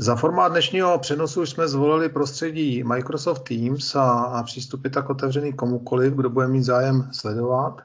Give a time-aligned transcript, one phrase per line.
[0.00, 5.52] Za formát dnešního přenosu jsme zvolili prostředí Microsoft Teams a, a přístup je tak otevřený
[5.52, 7.82] komukoliv, kdo bude mít zájem sledovat.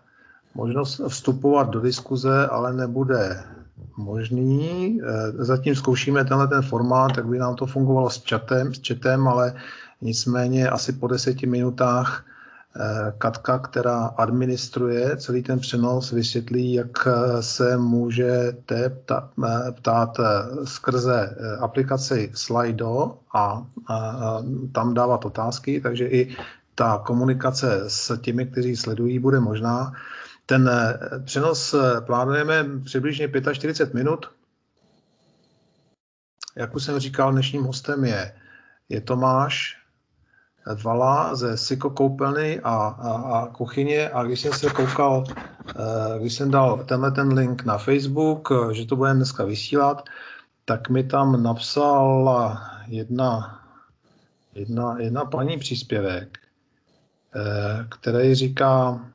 [0.55, 3.43] Možnost vstupovat do diskuze ale nebude
[3.97, 4.99] možný.
[5.03, 9.27] Eh, zatím zkoušíme tenhle ten formát, tak by nám to fungovalo s chatem, s chatem
[9.27, 9.53] ale
[10.01, 12.25] nicméně asi po deseti minutách
[13.17, 17.07] Katka, která administruje celý ten přenos, vysvětlí, jak
[17.39, 19.29] se můžete ptát,
[19.71, 20.17] ptát
[20.63, 23.67] skrze aplikaci Slido a,
[24.71, 26.35] tam dávat otázky, takže i
[26.75, 29.93] ta komunikace s těmi, kteří sledují, bude možná.
[30.45, 34.31] Ten eh, přenos eh, plánujeme přibližně 45 minut.
[36.55, 38.35] Jak už jsem říkal, dnešním hostem je,
[38.89, 39.82] je Tomáš
[40.83, 44.09] Vala ze Siko koupelny a, a, a kuchyně.
[44.09, 48.85] A když jsem se koukal, eh, když jsem dal tenhle ten link na Facebook, že
[48.85, 50.05] to budeme dneska vysílat,
[50.65, 53.59] tak mi tam napsala jedna,
[54.55, 56.39] jedna, jedna paní příspěvek,
[57.89, 59.05] který říká,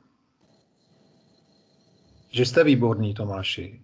[2.31, 3.81] že jste výborný, Tomáši,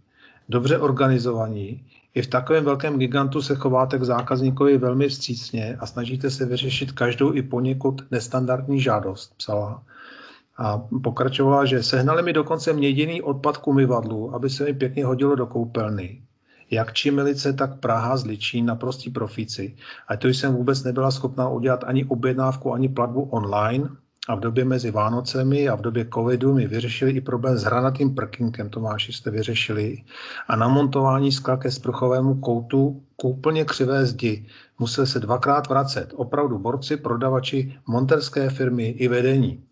[0.49, 1.85] dobře organizovaní,
[2.15, 6.91] i v takovém velkém gigantu se chováte k zákazníkovi velmi vstřícně a snažíte se vyřešit
[6.91, 9.83] každou i poněkud nestandardní žádost, psala.
[10.57, 15.35] A pokračovala, že sehnali mi dokonce měděný odpad k umyvadlu, aby se mi pěkně hodilo
[15.35, 16.21] do koupelny.
[16.71, 19.75] Jak Čimilice, tak Praha z Ličín naprostí profíci.
[20.07, 23.89] A to jsem vůbec nebyla schopná udělat ani objednávku, ani platbu online,
[24.27, 28.15] a v době mezi Vánocemi a v době covidu mi vyřešili i problém s hranatým
[28.15, 30.03] prkinkem, Tomáši jste vyřešili,
[30.47, 34.45] a namontování skla ke sprchovému koutu k úplně křivé zdi.
[34.79, 36.13] Musel se dvakrát vracet.
[36.15, 39.63] Opravdu borci, prodavači, monterské firmy i vedení.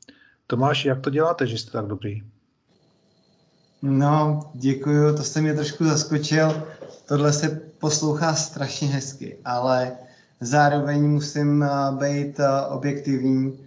[0.48, 2.22] Tomáši, jak to děláte, že jste tak dobrý?
[3.82, 6.64] No, děkuju, to jste mě trošku zaskočil.
[7.08, 9.92] Tohle se poslouchá strašně hezky, ale
[10.42, 13.60] zároveň musím eh, být eh, objektivní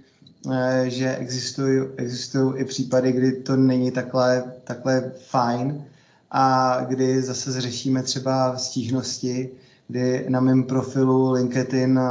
[0.84, 5.84] že existují, existují i případy, kdy to není takhle, takhle fajn
[6.30, 9.50] a kdy zase zřešíme třeba stížnosti,
[9.88, 12.02] kdy na mém profilu LinkedIn eh,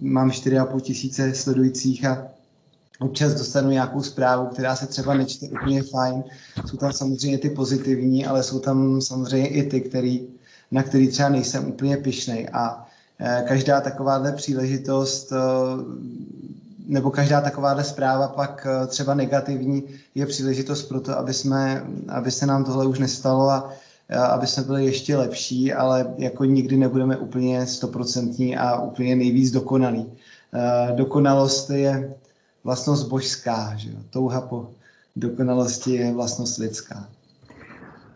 [0.00, 2.28] mám 4,5 tisíce sledujících a
[2.98, 6.24] občas dostanu nějakou zprávu, která se třeba nečte úplně fajn.
[6.66, 10.28] Jsou tam samozřejmě ty pozitivní, ale jsou tam samozřejmě i ty, který,
[10.70, 12.48] na který třeba nejsem úplně pišnej.
[12.52, 12.88] A
[13.18, 15.32] eh, každá takováhle příležitost
[16.88, 19.84] nebo každá takováhle zpráva pak eh, třeba negativní
[20.14, 23.72] je příležitost pro to, aby, jsme, aby se nám tohle už nestalo a
[24.16, 30.12] aby jsme byli ještě lepší, ale jako nikdy nebudeme úplně stoprocentní a úplně nejvíc dokonalí.
[30.54, 32.14] Eh, dokonalost je
[32.64, 33.96] vlastnost božská, že jo?
[34.10, 34.70] touha po
[35.16, 37.08] dokonalosti je vlastnost lidská.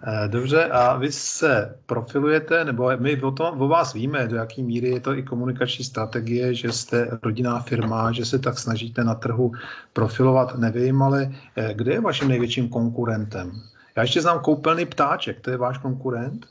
[0.07, 4.63] Eh, dobře, a vy se profilujete, nebo my o, tom, o vás víme, do jaké
[4.63, 9.15] míry je to i komunikační strategie, že jste rodinná firma, že se tak snažíte na
[9.15, 9.53] trhu
[9.93, 13.53] profilovat, nevím, ale eh, kde je vaším největším konkurentem?
[13.97, 16.47] Já ještě znám koupelný ptáček, to je váš konkurent?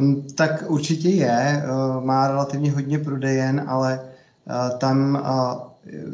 [0.00, 1.66] Hm, tak určitě je, eh,
[2.04, 4.00] má relativně hodně prodejen, ale
[4.78, 5.22] tam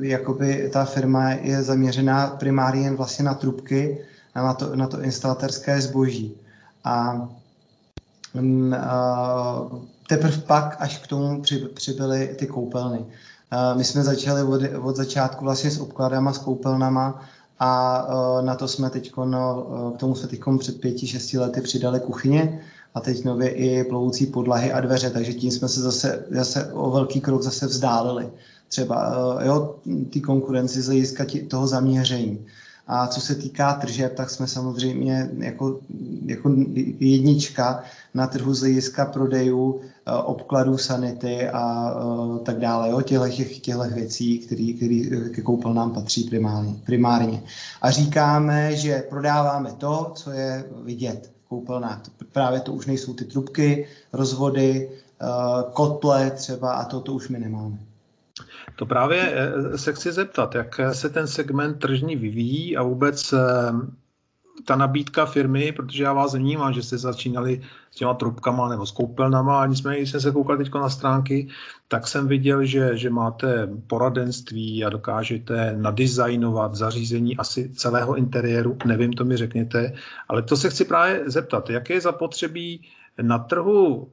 [0.00, 4.04] jakoby ta firma je zaměřená primárně vlastně na trubky,
[4.34, 6.34] na to, na to instalaterské zboží.
[6.84, 7.28] A,
[8.34, 9.70] mm, a
[10.08, 13.06] teprve pak, až k tomu při, přibyly ty koupelny.
[13.76, 17.22] My jsme začali od, od začátku vlastně s obkladama, s koupelnama
[17.58, 18.06] a
[18.40, 22.60] na to jsme teď, no, k tomu jsme teď před pěti, šesti lety přidali kuchyně
[22.94, 26.90] a teď nově i plovoucí podlahy a dveře, takže tím jsme se zase, zase o
[26.90, 28.28] velký krok zase vzdálili.
[28.68, 29.74] Třeba jo,
[30.10, 32.46] ty konkurenci z hlediska toho zaměření.
[32.88, 35.80] A co se týká tržeb, tak jsme samozřejmě jako,
[36.26, 36.54] jako
[37.00, 37.82] jednička
[38.14, 43.58] na trhu z hlediska prodejů, eh, obkladů sanity a uh, tak dále, jo, těchto, těch,
[43.58, 44.72] těchto věcí, které
[45.30, 47.42] ke koupelnám patří primárně, primárně.
[47.82, 52.02] A říkáme, že prodáváme to, co je vidět v koupelnách.
[52.32, 54.90] Právě to už nejsou ty trubky, rozvody,
[55.22, 57.87] uh, kotle třeba a to, to už my nemáme.
[58.78, 63.38] To právě eh, se chci zeptat, jak se ten segment tržní vyvíjí a vůbec eh,
[64.64, 67.60] ta nabídka firmy, protože já vás vnímám, že jste začínali
[67.90, 71.48] s těma trubkama nebo s koupelnama a nicméně, když jsem se koukal teď na stránky,
[71.88, 79.12] tak jsem viděl, že, že máte poradenství a dokážete nadizajnovat zařízení asi celého interiéru, nevím,
[79.12, 79.92] to mi řekněte,
[80.28, 82.88] ale to se chci právě zeptat, jaké je zapotřebí
[83.22, 84.08] na trhu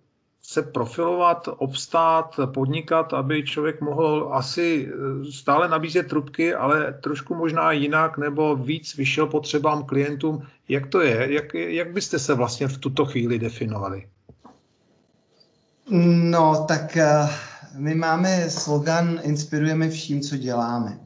[0.47, 7.71] se profilovat, obstát, podnikat, aby člověk mohl asi eh, stále nabízet trubky, ale trošku možná
[7.71, 10.41] jinak nebo víc vyšel potřebám klientům.
[10.69, 11.33] Jak to je?
[11.33, 14.07] Jak, jak byste se vlastně v tuto chvíli definovali?
[15.89, 17.29] No, tak uh,
[17.77, 20.99] my máme slogan Inspirujeme vším, co děláme.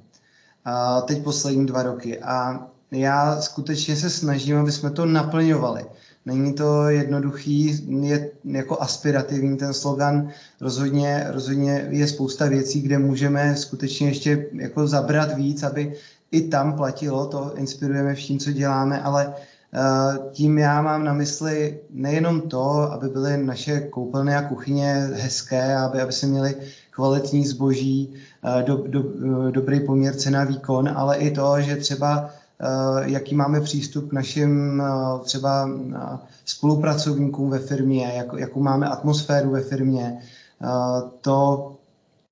[0.68, 2.20] Uh, teď poslední dva roky.
[2.20, 5.86] A já skutečně se snažím, aby jsme to naplňovali.
[6.30, 10.30] Není to jednoduchý, je jako aspirativní ten slogan.
[10.62, 15.94] Rozhodně, rozhodně je spousta věcí, kde můžeme skutečně ještě jako zabrat víc, aby
[16.32, 19.80] i tam platilo, to inspirujeme vším, co děláme, ale eh,
[20.32, 26.02] tím já mám na mysli nejenom to, aby byly naše koupelny a kuchyně hezké, aby,
[26.02, 26.56] aby se měli
[26.92, 32.30] kvalitní zboží, eh, do, do, eh, dobrý poměr cena výkon, ale i to, že třeba
[33.02, 34.84] jaký máme přístup k našim
[35.24, 35.70] třeba
[36.46, 40.20] spolupracovníkům ve firmě, jak, jakou máme atmosféru ve firmě,
[41.22, 41.76] to,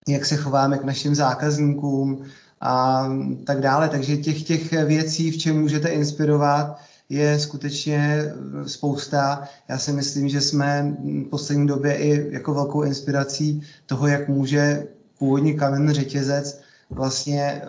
[0.07, 2.25] jak se chováme k našim zákazníkům,
[2.62, 3.07] a
[3.44, 3.89] tak dále.
[3.89, 6.77] Takže těch, těch věcí, v čem můžete inspirovat,
[7.09, 8.31] je skutečně
[8.65, 9.44] spousta.
[9.69, 14.88] Já si myslím, že jsme v poslední době i jako velkou inspirací toho, jak může
[15.19, 16.59] původní kamenný řetězec
[16.89, 17.68] vlastně eh,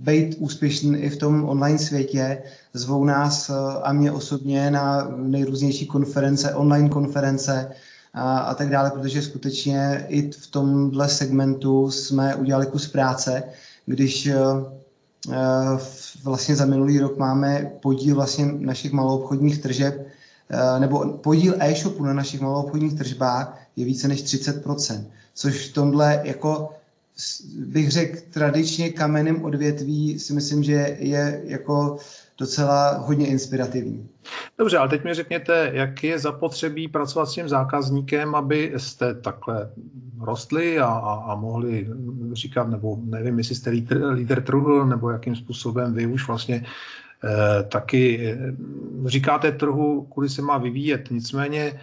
[0.00, 2.42] být úspěšný i v tom online světě.
[2.74, 7.70] Zvou nás eh, a mě osobně na nejrůznější konference, online konference
[8.14, 13.42] a, a tak dále, protože skutečně i v tomhle segmentu jsme udělali kus práce
[13.86, 14.36] když eh,
[15.30, 15.34] eh,
[16.24, 20.06] vlastně za minulý rok máme podíl vlastně našich maloobchodních tržeb,
[20.78, 26.68] nebo podíl e-shopu na našich maloobchodních tržbách je více než 30%, což v tomhle jako
[27.56, 31.98] bych řekl tradičně kamenném odvětví si myslím, že je jako
[32.38, 34.08] docela hodně inspirativní.
[34.58, 39.70] Dobře, ale teď mi řekněte, jak je zapotřebí pracovat s tím zákazníkem, aby jste takhle
[40.20, 41.88] rostli a, a, a mohli
[42.32, 43.70] říkat, nebo nevím, jestli jste
[44.12, 46.64] lídr trhu, nebo jakým způsobem vy už vlastně
[47.24, 48.54] eh, taky eh,
[49.06, 51.08] říkáte trhu, kudy se má vyvíjet.
[51.10, 51.80] Nicméně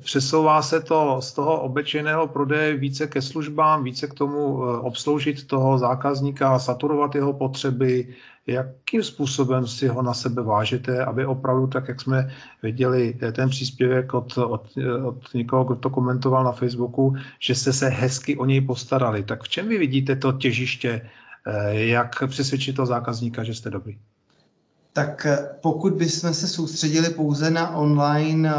[0.00, 5.46] přesouvá se to z toho obyčejného prodeje více ke službám, více k tomu eh, obsloužit
[5.46, 8.14] toho zákazníka, saturovat jeho potřeby,
[8.46, 13.48] jakým způsobem si ho na sebe vážete, aby opravdu, tak jak jsme viděli eh, ten
[13.48, 18.36] příspěvek od, od, eh, od někoho, kdo to komentoval na Facebooku, že jste se hezky
[18.36, 19.22] o něj postarali.
[19.22, 21.10] Tak v čem vy vidíte to těžiště,
[21.46, 23.98] eh, jak přesvědčit toho zákazníka, že jste dobrý?
[24.94, 25.26] Tak
[25.60, 28.50] pokud bychom se soustředili pouze na online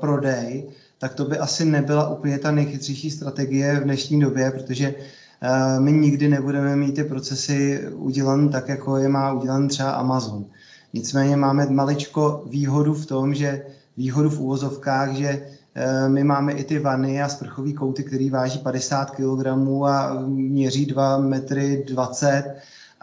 [0.00, 0.68] prodej,
[0.98, 4.94] tak to by asi nebyla úplně ta nejchytřejší strategie v dnešní době, protože
[5.40, 10.44] Eh, my nikdy nebudeme mít ty procesy udělan tak, jako je má udělan třeba Amazon.
[10.92, 16.64] Nicméně máme maličko výhodu v tom, že výhodu v úvozovkách, že eh, my máme i
[16.64, 19.46] ty vany a sprchový kouty, který váží 50 kg
[19.86, 22.56] a měří 2 metry 20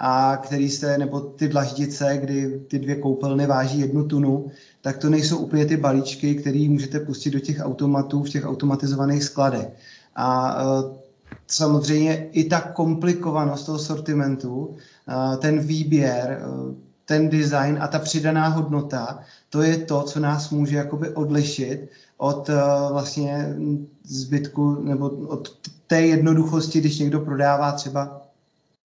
[0.05, 4.51] a který se, nebo ty dlaždice, kdy ty dvě koupelny váží jednu tunu,
[4.81, 9.23] tak to nejsou úplně ty balíčky, které můžete pustit do těch automatů v těch automatizovaných
[9.23, 9.67] skladech.
[10.15, 10.99] A eh,
[11.47, 14.75] samozřejmě i ta komplikovanost toho sortimentu,
[15.07, 19.19] eh, ten výběr, eh, ten design a ta přidaná hodnota,
[19.49, 22.49] to je to, co nás může jakoby odlišit od
[22.91, 23.55] vlastně
[24.03, 25.49] zbytku nebo od
[25.87, 28.21] té jednoduchosti, když někdo prodává třeba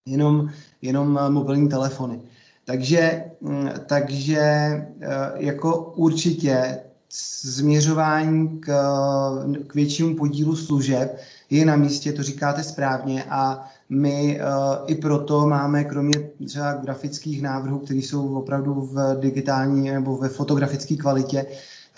[0.06, 0.50] jenom,
[0.82, 2.20] jenom mobilní telefony.
[2.64, 4.72] Takže, mm, takže
[5.36, 6.78] jako určitě
[7.42, 8.72] změřování k,
[9.66, 11.18] k většímu podílu služeb
[11.50, 16.14] je na místě, to říkáte správně a my uh, i proto máme kromě
[16.46, 21.46] třeba grafických návrhů, které jsou opravdu v digitální nebo ve fotografické kvalitě,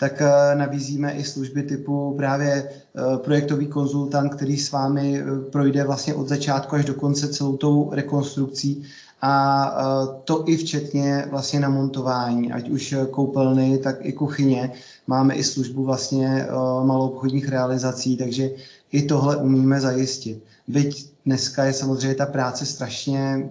[0.01, 6.13] tak uh, nabízíme i služby typu právě uh, projektový konzultant, který s vámi projde vlastně
[6.13, 8.83] od začátku až do konce celou tou rekonstrukcí
[9.21, 9.75] a
[10.23, 14.71] to i včetně vlastně na montování, ať už koupelny, tak i kuchyně.
[15.07, 16.47] Máme i službu vlastně
[16.83, 18.49] malou obchodních realizací, takže
[18.91, 20.43] i tohle umíme zajistit.
[20.67, 23.49] Byť dneska je samozřejmě ta práce strašně,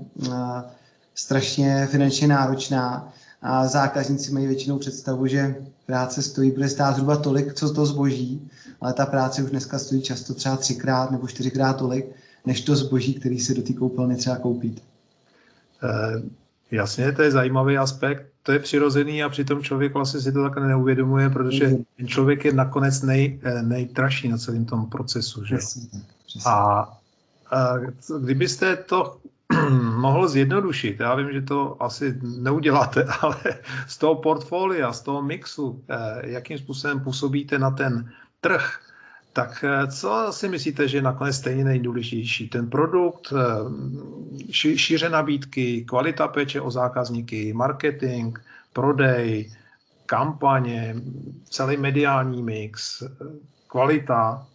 [1.15, 3.13] strašně finančně náročná
[3.43, 5.55] a zákazníci mají většinou představu, že
[5.87, 10.03] práce stojí, bude stát zhruba tolik, co to zboží, ale ta práce už dneska stojí
[10.03, 12.07] často třeba třikrát nebo čtyřikrát tolik,
[12.47, 14.83] než to zboží, který si do té koupelny třeba koupit.
[15.83, 16.23] Eh,
[16.71, 20.59] jasně, to je zajímavý aspekt, to je přirozený a přitom člověk vlastně si to tak
[20.59, 21.85] neuvědomuje, protože mhm.
[21.97, 25.45] ten člověk je nakonec nej, eh, nejtraší na celém tom procesu.
[25.45, 25.57] Že?
[25.57, 26.51] Přesně, přesně.
[26.51, 26.89] A,
[27.51, 27.75] a
[28.21, 29.20] kdybyste to
[29.97, 33.37] mohl zjednodušit, já vím, že to asi neuděláte, ale
[33.87, 38.81] z toho portfolia, z toho mixu, eh, jakým způsobem působíte na ten trh,
[39.33, 42.49] tak eh, co si myslíte, že je nakonec stejně nejdůležitější?
[42.49, 48.39] Ten produkt, eh, šíře nabídky, kvalita péče o zákazníky, marketing,
[48.73, 49.53] prodej,
[50.07, 50.97] kampaně,
[51.45, 53.03] celý mediální mix.
[53.67, 54.47] kvalita.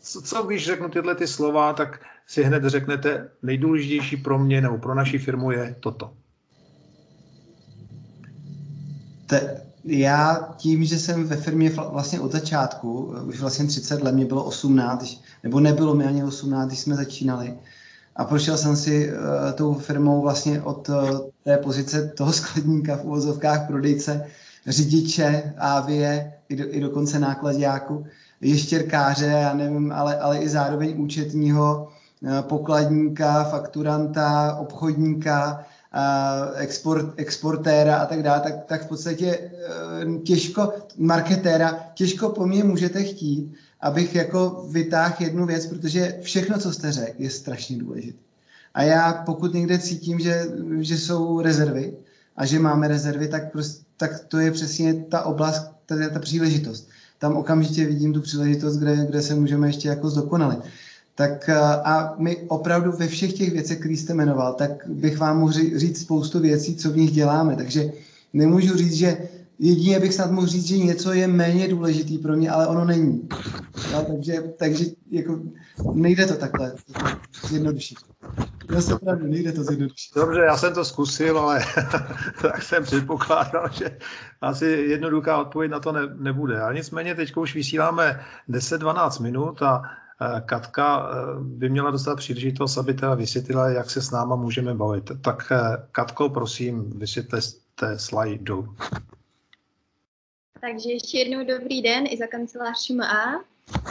[0.00, 4.78] Co, co když řeknu tyhle ty slova, tak si hned řeknete, nejdůležitější pro mě nebo
[4.78, 6.12] pro naši firmu je toto.
[9.26, 14.24] Te, já tím, že jsem ve firmě vlastně od začátku, už vlastně 30 let, mě
[14.24, 17.54] bylo 18, nebo nebylo mi ani 18, když jsme začínali,
[18.16, 19.16] a prošel jsem si uh,
[19.54, 24.26] tou firmou vlastně od uh, té pozice toho skladníka v uvozovkách prodejce,
[24.66, 28.06] řidiče, ávie, i, do, i dokonce nákladňáku,
[28.40, 31.88] ještěrkáře, já nevím, ale, ale i zároveň účetního,
[32.48, 35.66] pokladníka, fakturanta, obchodníka,
[36.56, 39.50] export, exportéra a tak dále, tak, tak v podstatě
[40.24, 46.72] těžko, marketéra, těžko po mně můžete chtít, abych jako vytáhl jednu věc, protože všechno, co
[46.72, 48.18] jste řekl, je strašně důležité.
[48.74, 50.46] A já pokud někde cítím, že,
[50.80, 51.96] že jsou rezervy
[52.36, 56.88] a že máme rezervy, tak, prostě, tak to je přesně ta oblast, ta, ta příležitost.
[57.18, 60.58] Tam okamžitě vidím tu příležitost, kde, kde se můžeme ještě jako zdokonalit.
[61.16, 61.48] Tak
[61.84, 66.00] a my opravdu ve všech těch věcech, které jste jmenoval, tak bych vám mohl říct
[66.00, 67.56] spoustu věcí, co v nich děláme.
[67.56, 67.92] Takže
[68.32, 69.16] nemůžu říct, že
[69.58, 73.28] Jedině bych snad mohl říct, že něco je méně důležitý pro mě, ale ono není.
[73.92, 75.40] No, takže, takže jako
[75.92, 76.72] nejde to takhle
[77.48, 77.98] zjednodušit.
[78.74, 80.14] Já se pravdu, nejde to zjednodušit.
[80.14, 81.64] Dobře, já jsem to zkusil, ale
[82.42, 83.98] tak jsem předpokládal, že
[84.40, 86.60] asi jednoduchá odpověď na to ne, nebude.
[86.60, 90.05] Ale nicméně teď už vysíláme 10-12 minut a eh,
[90.46, 95.10] Katka eh, by měla dostat příležitost, aby teda vysvětlila, jak se s náma můžeme bavit.
[95.24, 98.76] Tak eh, Katko, prosím, vysvětlete slajdu.
[100.60, 103.44] Takže ještě jednou dobrý den i za kancelář ŠMA.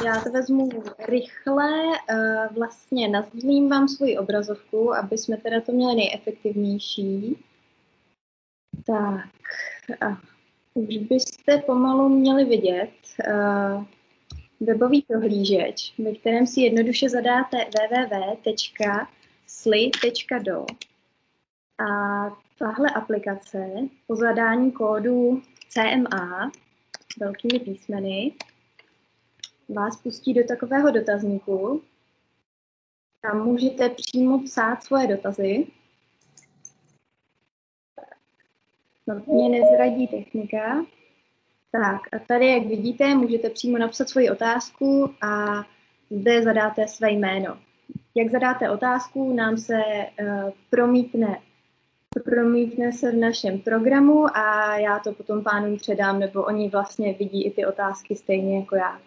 [0.06, 0.70] Já to vezmu
[1.08, 1.70] rychle,
[2.58, 7.38] vlastně nazdílím vám svoji obrazovku, aby jsme teda to měli nejefektivnější.
[8.86, 9.30] Tak,
[10.02, 10.22] a
[10.74, 12.92] už byste pomalu měli vidět
[14.66, 18.66] webový prohlížeč, ve kterém si jednoduše zadáte www.sly.do.
[21.80, 21.86] A
[22.60, 23.70] tahle aplikace
[24.08, 26.52] po zadání kódu CMA
[27.20, 28.34] velkými písmeny
[29.70, 31.82] vás pustí do takového dotazníku.
[33.22, 35.68] Tam můžete přímo psát svoje dotazy.
[39.08, 40.86] No, mě nezradí technika.
[41.82, 45.64] Tak a tady, jak vidíte, můžete přímo napsat svoji otázku a
[46.10, 47.58] zde zadáte své jméno.
[48.16, 49.76] Jak zadáte otázku, nám se
[50.22, 51.38] uh, promítne
[52.24, 57.46] promítne se v našem programu a já to potom pánům předám, nebo oni vlastně vidí
[57.46, 59.00] i ty otázky stejně jako já.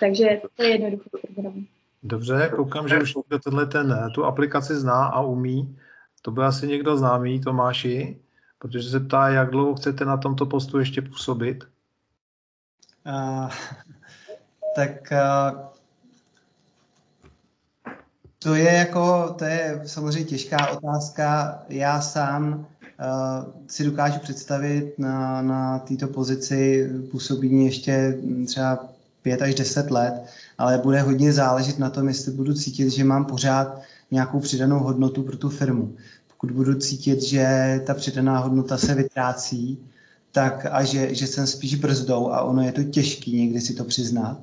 [0.00, 1.66] Takže to je jednoduchý program.
[2.02, 5.78] Dobře, koukám, že už někdo tenhle ten, tu aplikaci zná a umí.
[6.22, 8.20] To by asi někdo známý, Tomáši,
[8.58, 11.64] protože se ptá, jak dlouho chcete na tomto postu ještě působit.
[13.06, 13.50] Uh,
[14.76, 15.60] tak uh,
[18.38, 21.58] to je jako, to je samozřejmě těžká otázka.
[21.68, 22.66] Já sám uh,
[23.68, 28.88] si dokážu představit na, na této pozici působení ještě třeba
[29.22, 30.14] pět až deset let,
[30.58, 33.80] ale bude hodně záležet na tom, jestli budu cítit, že mám pořád
[34.10, 35.96] nějakou přidanou hodnotu pro tu firmu.
[36.28, 39.78] Pokud budu cítit, že ta přidaná hodnota se vytrácí,
[40.34, 43.84] tak a že, že jsem spíš brzdou a ono je to těžký někdy si to
[43.84, 44.40] přiznat,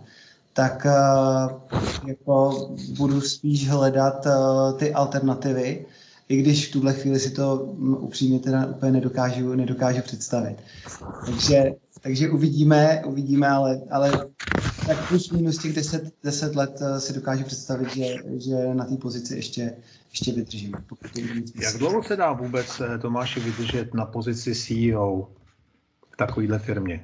[0.54, 2.68] tak uh, jako
[2.98, 5.86] budu spíš hledat uh, ty alternativy,
[6.30, 10.58] i když v tuhle chvíli si to um, upřímně teda úplně nedokážu, nedokážu představit.
[11.26, 11.72] Takže,
[12.02, 14.12] takže uvidíme, uvidíme, ale, ale
[14.88, 18.96] tak plus minus těch 10, 10 let uh, si dokážu představit, že, že na té
[18.96, 19.74] pozici ještě,
[20.12, 20.74] ještě vydržím.
[21.62, 25.28] Jak dlouho se dá vůbec Tomáši vydržet na pozici CEO
[26.26, 27.04] takovéhle firmě?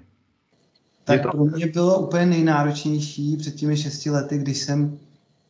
[1.07, 1.31] tak to...
[1.31, 4.99] pro mě bylo úplně nejnáročnější před těmi šesti lety, když jsem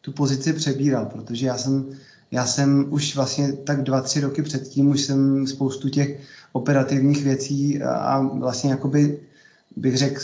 [0.02, 1.86] tu pozici přebíral, protože já jsem,
[2.32, 6.20] já jsem už vlastně tak dva, tři roky předtím už jsem spoustu těch
[6.52, 9.20] operativních věcí a vlastně jakoby
[9.76, 10.22] bych řekl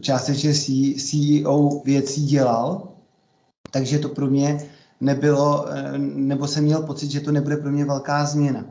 [0.00, 0.52] částečně
[0.98, 2.88] CEO věcí dělal,
[3.70, 4.58] takže to pro mě
[5.00, 5.66] nebylo,
[6.14, 8.64] nebo jsem měl pocit, že to nebude pro mě velká změna.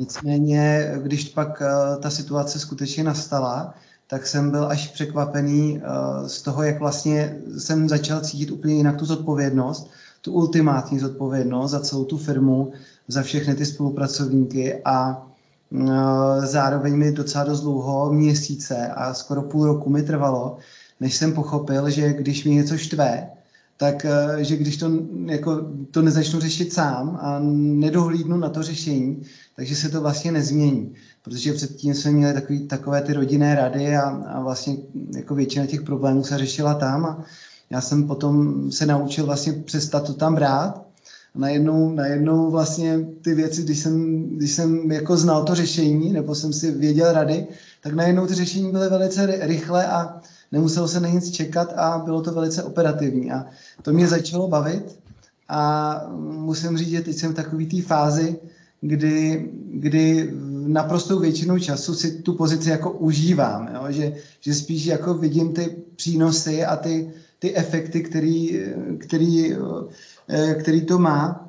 [0.00, 3.74] Nicméně, když pak eh, ta situace skutečně nastala,
[4.06, 8.96] tak jsem byl až překvapený uh, z toho, jak vlastně jsem začal cítit úplně jinak
[8.96, 9.90] tu zodpovědnost,
[10.22, 12.72] tu ultimátní zodpovědnost za celou tu firmu,
[13.08, 15.26] za všechny ty spolupracovníky a
[16.44, 20.58] zároveň mi docela dost dlouho, měsíce a skoro půl roku mi trvalo,
[21.00, 23.30] než jsem pochopil, že když mi něco štve,
[23.76, 24.90] tak uh, že když to,
[25.26, 29.22] jako, to nezačnu řešit sám a nedohlídnu na to řešení,
[29.56, 30.94] takže se to vlastně nezmění.
[31.22, 34.76] Protože předtím jsme měli takový, takové ty rodinné rady a, a vlastně
[35.16, 37.24] jako většina těch problémů se řešila tam a,
[37.70, 40.86] já jsem potom se naučil vlastně přestat to tam brát.
[41.34, 46.52] Najednou, najednou vlastně ty věci, když jsem, když jsem jako znal to řešení, nebo jsem
[46.52, 47.46] si věděl rady,
[47.82, 50.20] tak najednou ty řešení byly velice rychle a
[50.52, 53.32] nemuselo se na nic čekat a bylo to velice operativní.
[53.32, 53.46] A
[53.82, 54.98] to mě začalo bavit
[55.48, 58.36] a musím říct, že teď jsem v takové té fázi,
[58.80, 60.32] kdy, kdy
[60.66, 63.84] naprostou většinou času si tu pozici jako užívám, jo?
[63.88, 68.60] Že, že spíš jako vidím ty přínosy a ty, ty efekty, který,
[68.98, 69.56] který
[70.60, 71.46] který to má,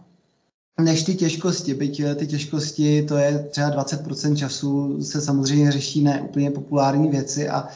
[0.81, 1.73] než ty těžkosti.
[1.73, 7.07] Byť eh, ty těžkosti, to je třeba 20% času, se samozřejmě řeší ne úplně populární
[7.07, 7.67] věci a,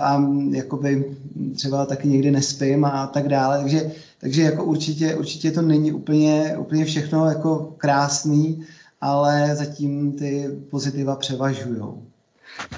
[0.00, 1.16] a jakoby
[1.56, 3.60] třeba taky někdy nespím a tak dále.
[3.60, 8.66] Takže, takže jako určitě, určitě to není úplně, úplně všechno jako krásný,
[9.00, 11.82] ale zatím ty pozitiva převažují.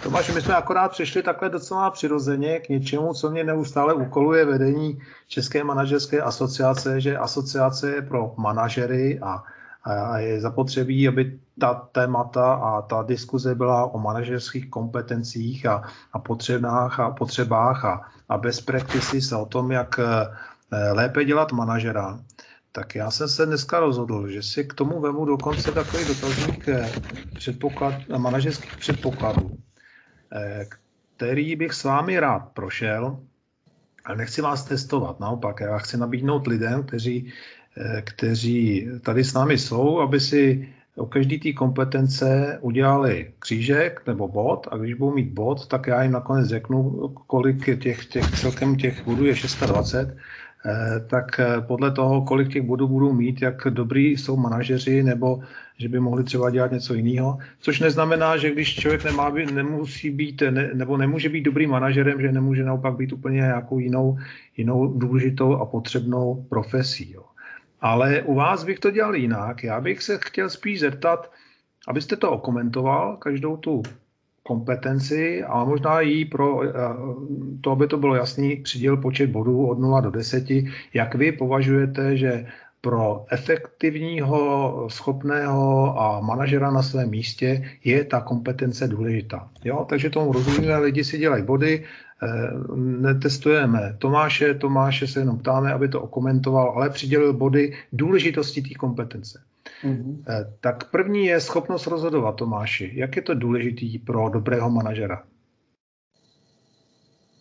[0.02, 4.98] Tomáš, my jsme akorát přišli takhle docela přirozeně k něčemu, co mě neustále úkoluje vedení
[5.28, 9.42] České manažerské asociace, že asociace je pro manažery a,
[9.86, 16.18] a je zapotřebí, aby ta témata a ta diskuze byla o manažerských kompetencích a, a
[16.18, 22.20] potřebách a potřebách a, a best practices a o tom, jak eh, lépe dělat manažera.
[22.72, 26.90] Tak já jsem se dneska rozhodl, že si k tomu vemu dokonce takový dotazník eh,
[27.34, 29.58] předpoklad, manažerských předpokladů.
[30.32, 30.66] Eh,
[31.16, 33.18] který bych s vámi rád prošel,
[34.04, 35.20] ale nechci vás testovat.
[35.20, 37.32] Naopak, já chci nabídnout lidem, kteří,
[38.00, 44.68] kteří tady s námi jsou, aby si o každý té kompetence udělali křížek nebo bod
[44.70, 49.04] a když budou mít bod, tak já jim nakonec řeknu, kolik těch, těch celkem těch
[49.04, 50.16] bodů je 620
[50.66, 55.42] Eh, tak eh, podle toho, kolik těch bodů budou mít, jak dobrý jsou manažeři, nebo
[55.78, 57.38] že by mohli třeba dělat něco jiného.
[57.60, 62.32] Což neznamená, že když člověk nemá, nemusí být, ne, nebo nemůže být dobrým manažerem, že
[62.32, 64.18] nemůže naopak být úplně nějakou jinou,
[64.56, 67.12] jinou důležitou a potřebnou profesí.
[67.12, 67.22] Jo.
[67.80, 69.64] Ale u vás bych to dělal jinak.
[69.64, 71.30] Já bych se chtěl spíš zeptat,
[71.88, 73.82] abyste to okomentoval, každou tu
[74.42, 76.72] kompetenci a možná jí pro eh,
[77.60, 80.44] to, aby to bylo jasný, přiděl počet bodů od 0 do 10.
[80.94, 82.46] Jak vy považujete, že
[82.80, 89.48] pro efektivního, schopného a manažera na svém místě je ta kompetence důležitá.
[89.64, 89.86] Jo?
[89.88, 91.84] Takže tomu rozumíme, lidi si dělají body,
[92.76, 99.42] netestujeme Tomáše, Tomáše se jenom ptáme, aby to okomentoval, ale přidělil body důležitosti té kompetence.
[99.84, 100.24] Mm-hmm.
[100.60, 102.92] Tak první je schopnost rozhodovat, Tomáši.
[102.94, 105.22] Jak je to důležitý pro dobrého manažera?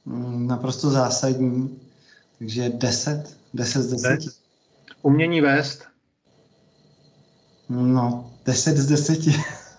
[0.06, 1.80] Mm, naprosto zásadní.
[2.40, 4.20] Takže 10, 10 z 10.
[5.02, 5.88] Umění vést?
[7.70, 9.20] No, 10 z 10.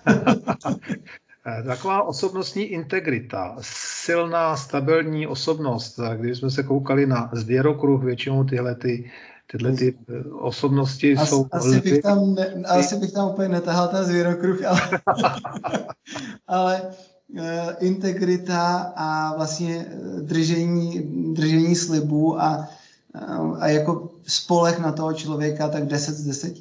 [1.46, 6.00] Eh, taková osobnostní integrita, silná, stabilní osobnost.
[6.16, 9.11] Když jsme se koukali na zvěrokruh, většinou tyhle ty
[9.50, 11.46] tyhle ty eh, osobnosti As, jsou...
[11.52, 14.80] Asi bych, tam ne, asi bych tam úplně netahal ten zvěrokruh, ale,
[16.46, 16.82] ale
[17.28, 17.40] uh,
[17.80, 21.00] integrita a vlastně eh, držení,
[21.35, 22.68] držení slibu a,
[23.61, 26.54] a jako spolech na toho člověka, tak 10 z 10.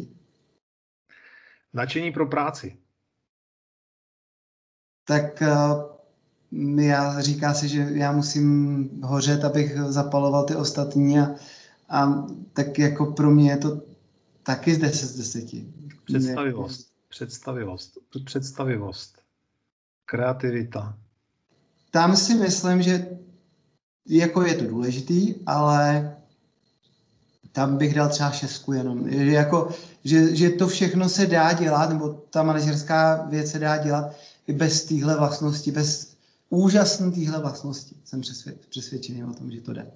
[1.74, 2.78] Načení pro práci.
[5.06, 5.44] Tak
[6.52, 11.36] uh, já říká se, že já musím hořet, abych zapaloval ty ostatní a
[11.90, 13.82] a tak jako pro mě je to
[14.44, 15.46] taky z 10 z 10.
[16.06, 19.18] Představivost, představivost, představivost,
[20.06, 20.98] kreativita.
[21.92, 23.18] Tam si myslím, že
[24.06, 26.16] jako je to důležitý, ale
[27.52, 29.12] tam bych dal třeba šestku jenom.
[29.12, 29.70] Že, jako,
[30.04, 34.16] že, že to všechno se dá dělat, nebo ta manažerská věc se dá dělat
[34.48, 36.18] i bez téhle vlastnosti, bez
[36.50, 37.96] úžasné téhle vlastnosti.
[38.04, 38.22] Jsem
[38.70, 39.92] přesvědčený o tom, že to jde.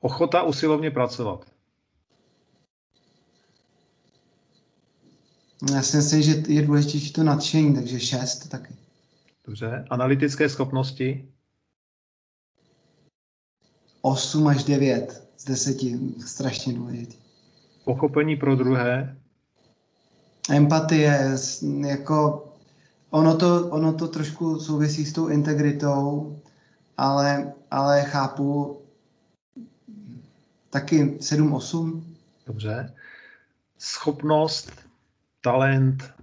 [0.00, 1.46] Ochota usilovně pracovat.
[5.74, 8.74] Já si myslím, že je důležitější to nadšení, takže šest taky.
[9.46, 9.84] Dobře.
[9.90, 11.28] Analytické schopnosti?
[14.02, 15.76] 8 až 9 z 10.
[16.26, 17.16] Strašně důležitý.
[17.84, 19.16] Pochopení pro druhé?
[20.50, 21.36] Empatie,
[21.86, 22.46] jako
[23.10, 26.36] ono to, ono to trošku souvisí s tou integritou,
[26.96, 28.80] ale, ale chápu,
[30.70, 32.02] taky 7-8.
[32.46, 32.94] Dobře.
[33.78, 34.72] Schopnost,
[35.40, 36.14] talent,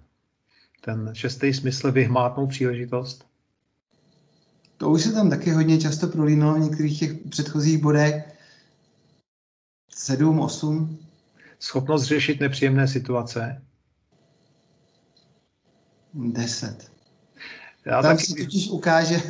[0.81, 3.25] ten šestý smysl vyhmátnout příležitost?
[4.77, 8.37] To už se tam taky hodně často prolínalo v některých těch předchozích bodech.
[9.89, 10.99] 7, 8.
[11.59, 13.61] Schopnost řešit nepříjemné situace?
[16.17, 16.91] 10.
[17.85, 18.25] Já tam taky...
[18.25, 19.21] se totiž ukáže,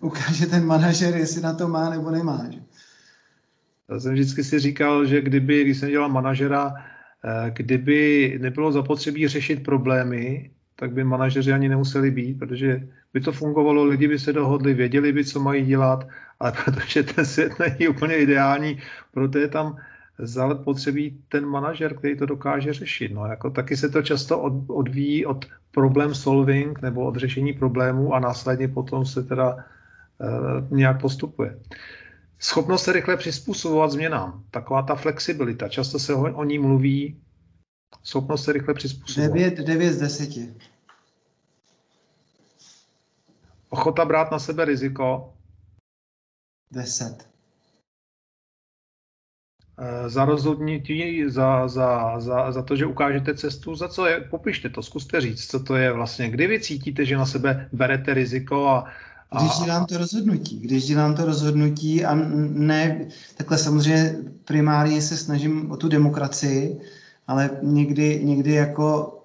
[0.00, 2.46] ukáže ten manažer, jestli na to má nebo nemá.
[2.50, 2.58] Že?
[3.90, 9.28] Já jsem vždycky si říkal, že kdyby, když jsem dělal manažera, eh, kdyby nebylo zapotřebí
[9.28, 14.32] řešit problémy, tak by manažeři ani nemuseli být, protože by to fungovalo, lidi by se
[14.32, 16.08] dohodli, věděli by, co mají dělat,
[16.40, 18.78] ale protože ten svět není úplně ideální,
[19.12, 19.76] proto je tam
[20.64, 23.12] potřebí ten manažer, který to dokáže řešit.
[23.12, 28.14] No, jako taky se to často od, odvíjí od problem solving nebo od řešení problémů
[28.14, 31.58] a následně potom se teda uh, nějak postupuje.
[32.38, 37.20] Schopnost se rychle přizpůsobovat změnám, taková ta flexibilita, často se o, o ní mluví,
[38.02, 39.34] schopnost se rychle přizpůsobovat.
[39.34, 40.28] 9, 9 z 10.
[43.68, 45.32] Ochota brát na sebe riziko.
[46.70, 47.31] 10.
[49.78, 54.68] Eh, za rozhodnutí, za, za, za, za to, že ukážete cestu, za co je, popište
[54.68, 58.68] to, zkuste říct, co to je vlastně, kdy vy cítíte, že na sebe berete riziko
[58.68, 58.84] a,
[59.30, 59.40] a...
[59.40, 65.70] Když dělám to rozhodnutí, když dělám to rozhodnutí a ne, takhle samozřejmě primárně se snažím
[65.70, 66.80] o tu demokracii,
[67.26, 69.18] ale někdy, někdy jako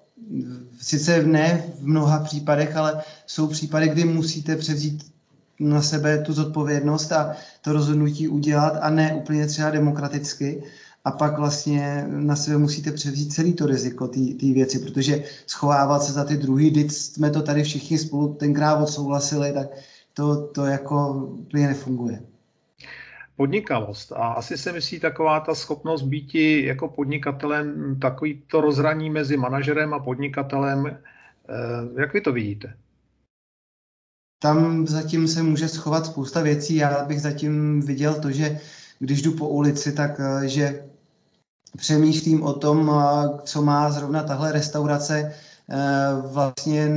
[0.80, 5.17] sice ne v mnoha případech, ale jsou případy, kdy musíte převzít
[5.60, 10.64] na sebe tu zodpovědnost a to rozhodnutí udělat a ne úplně třeba demokraticky.
[11.06, 16.12] A pak vlastně na sebe musíte převzít celý to riziko té věci, protože schovávat se
[16.12, 19.68] za ty druhý, když jsme to tady všichni spolu tenkrát odsouhlasili, tak
[20.14, 22.22] to, to jako úplně nefunguje.
[23.36, 24.12] Podnikavost.
[24.12, 29.94] A asi se myslí taková ta schopnost být jako podnikatelem, takový to rozhraní mezi manažerem
[29.94, 30.88] a podnikatelem.
[30.88, 32.74] Eh, jak vy to vidíte?
[34.40, 36.76] Tam zatím se může schovat spousta věcí.
[36.76, 38.60] Já bych zatím viděl to, že
[39.00, 40.86] když jdu po ulici, tak eh, že
[41.78, 45.34] přemýšlím o tom, eh, co má zrovna tahle restaurace
[45.70, 45.76] eh,
[46.28, 46.92] vlastně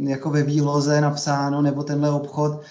[0.00, 2.62] jako ve výloze napsáno, nebo tenhle obchod,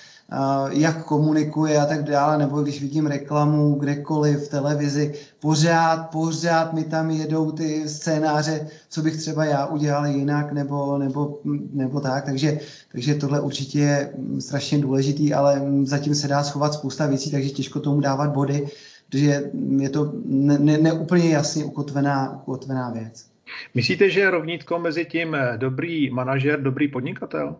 [0.69, 6.83] jak komunikuje a tak dále, nebo když vidím reklamu kdekoliv v televizi, pořád, pořád mi
[6.83, 11.39] tam jedou ty scénáře, co bych třeba já udělal jinak, nebo, nebo,
[11.73, 12.59] nebo tak, takže,
[12.91, 17.79] takže tohle určitě je strašně důležitý, ale zatím se dá schovat spousta věcí, takže těžko
[17.79, 18.67] tomu dávat body,
[19.09, 23.25] protože je to neúplně ne, ne jasně ukotvená, ukotvená věc.
[23.73, 27.55] Myslíte, že je rovnítko mezi tím dobrý manažer, dobrý podnikatel?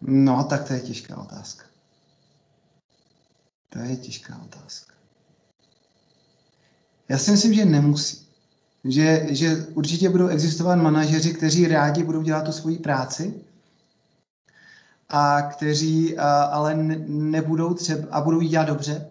[0.00, 1.64] No, tak to je těžká otázka.
[3.68, 4.94] To je těžká otázka.
[7.08, 8.26] Já si myslím, že nemusí.
[8.84, 13.34] Že, že určitě budou existovat manažeři, kteří rádi budou dělat tu svoji práci
[15.08, 19.06] a kteří a, ale ne, nebudou třeba a budou ji dělat dobře,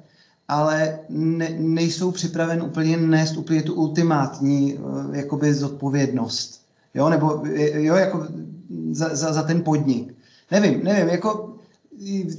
[0.47, 6.65] ale ne, nejsou připraven úplně nést úplně tu ultimátní eh, jakoby zodpovědnost.
[6.93, 8.27] Jo, nebo jo, jako
[8.91, 10.18] za, za, za ten podnik
[10.51, 11.55] nevím, nevím, jako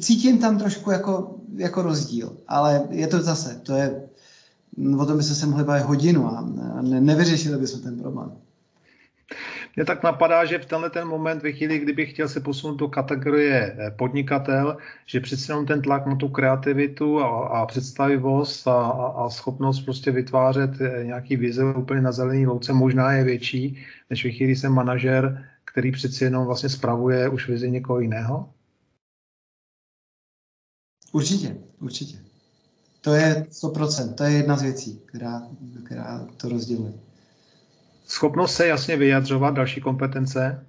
[0.00, 4.02] cítím tam trošku jako, jako rozdíl, ale je to zase, to je,
[4.98, 6.48] o tom bychom se mohli bavit hodinu a
[6.82, 8.32] ne, nevyřešili bychom ten problém.
[9.76, 12.88] Mně tak napadá, že v tenhle ten moment, ve chvíli, kdybych chtěl se posunout do
[12.88, 18.72] kategorie eh, podnikatel, že přece jenom ten tlak na tu kreativitu a, a představivost a,
[18.72, 23.78] a, a schopnost prostě vytvářet eh, nějaký vize úplně na zelený louce možná je větší,
[24.10, 28.52] než ve chvíli jsem manažer, který přeci jenom vlastně spravuje už vizi někoho jiného?
[31.12, 32.18] Určitě, určitě.
[33.00, 35.42] To je 100%, to je jedna z věcí, která,
[35.84, 36.92] která to rozděluje.
[38.06, 40.66] Schopnost se jasně vyjadřovat, další kompetence?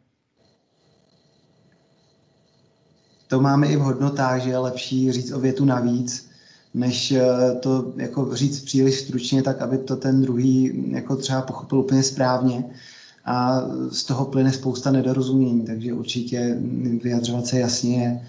[3.27, 6.31] To máme i v hodnotách, že je lepší říct o větu navíc,
[6.73, 11.79] než eh, to jako říct příliš stručně, tak aby to ten druhý jako třeba pochopil
[11.79, 12.63] úplně správně
[13.25, 16.57] a z toho plyne spousta nedorozumění, takže určitě
[17.03, 18.27] vyjadřovat se jasně je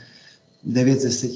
[0.64, 1.30] 9 z 10.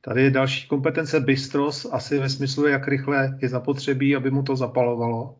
[0.00, 4.56] Tady je další kompetence bystros, asi ve smyslu, jak rychle je zapotřebí, aby mu to
[4.56, 5.34] zapalovalo.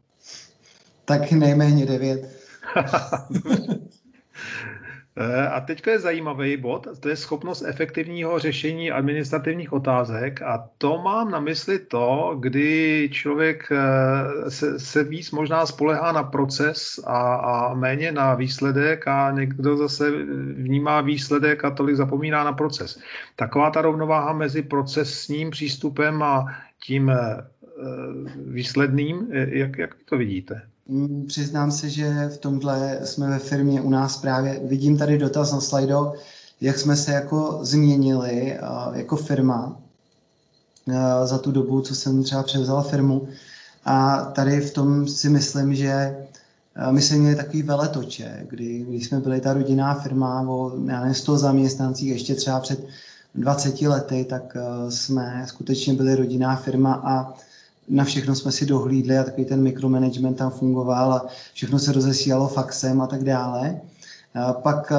[1.05, 2.37] Tak nejméně 9.
[5.17, 10.99] Eh, a teď je zajímavý bod, to je schopnost efektivního řešení administrativních otázek a to
[10.99, 17.35] mám na mysli to, kdy člověk eh, se, se víc možná spolehá na proces a,
[17.35, 20.11] a méně na výsledek a někdo zase
[20.55, 23.01] vnímá výsledek a tolik zapomíná na proces.
[23.37, 26.47] Taková ta rovnováha mezi procesním přístupem a
[26.85, 27.17] tím eh,
[28.37, 30.72] výsledným, jak, jak to vidíte?
[30.89, 35.53] Mm, přiznám se, že v tomhle jsme ve firmě u nás právě, vidím tady dotaz
[35.53, 36.13] na slajdo,
[36.61, 38.59] jak jsme se jako změnili
[38.93, 39.83] jako firma
[41.25, 43.29] za tu dobu, co jsem třeba převzal firmu.
[43.85, 46.17] A tady v tom si myslím, že
[46.91, 51.39] my jsme měli takový veletoče, kdy, kdy jsme byli ta rodinná firma o nevím, 100
[51.39, 52.85] zaměstnancích ještě třeba před
[53.35, 54.57] 20 lety, tak
[54.89, 57.35] jsme skutečně byli rodinná firma a
[57.89, 62.49] na všechno jsme si dohlídli a takový ten mikromanagement tam fungoval a všechno se rozesílalo
[62.49, 63.81] faxem a tak dále.
[64.63, 64.93] Pak,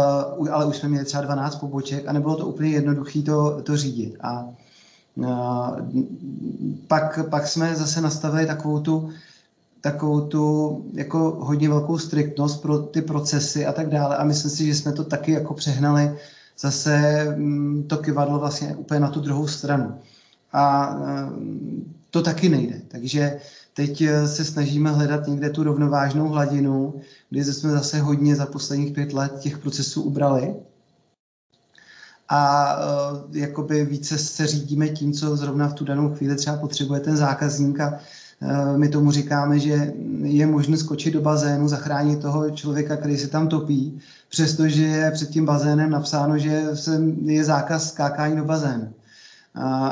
[0.51, 4.17] ale už jsme měli třeba 12 poboček a nebylo to úplně jednoduché to, to řídit.
[4.21, 4.49] A
[6.87, 9.09] pak, pak jsme zase nastavili takovou tu,
[9.81, 14.17] takovou tu jako hodně velkou striktnost pro ty procesy a tak dále.
[14.17, 16.17] A myslím si, že jsme to taky jako přehnali
[16.59, 19.99] zase mm, to kyvadlo vlastně úplně na tu druhou stranu.
[20.53, 20.95] A
[22.13, 22.81] to taky nejde.
[22.87, 23.37] Takže
[23.73, 28.93] teď eh, se snažíme hledat někde tu rovnovážnou hladinu, kdy jsme zase hodně za posledních
[28.93, 30.55] pět let těch procesů ubrali.
[32.29, 36.99] A uh, jakoby více se řídíme tím, co zrovna v tu danou chvíli třeba potřebuje
[36.99, 37.99] ten zákazník a
[38.41, 43.27] uh, my tomu říkáme, že je možné skočit do bazénu, zachránit toho člověka, který se
[43.27, 43.99] tam topí,
[44.29, 46.63] přestože je před tím bazénem napsáno, že
[47.25, 48.93] je zákaz skákání do bazénu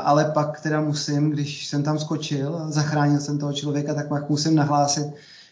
[0.02, 4.54] ale pak teda musím, když jsem tam skočil, zachránil jsem toho člověka, tak pak musím
[4.54, 5.06] nahlásit,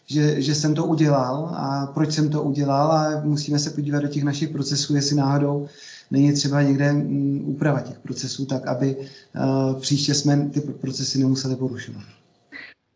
[0.05, 4.07] že, že jsem to udělal a proč jsem to udělal a musíme se podívat do
[4.07, 5.67] těch našich procesů, jestli náhodou
[6.11, 11.55] není třeba někde mm, úprava těch procesů, tak aby uh, příště jsme ty procesy nemuseli
[11.55, 12.03] porušovat.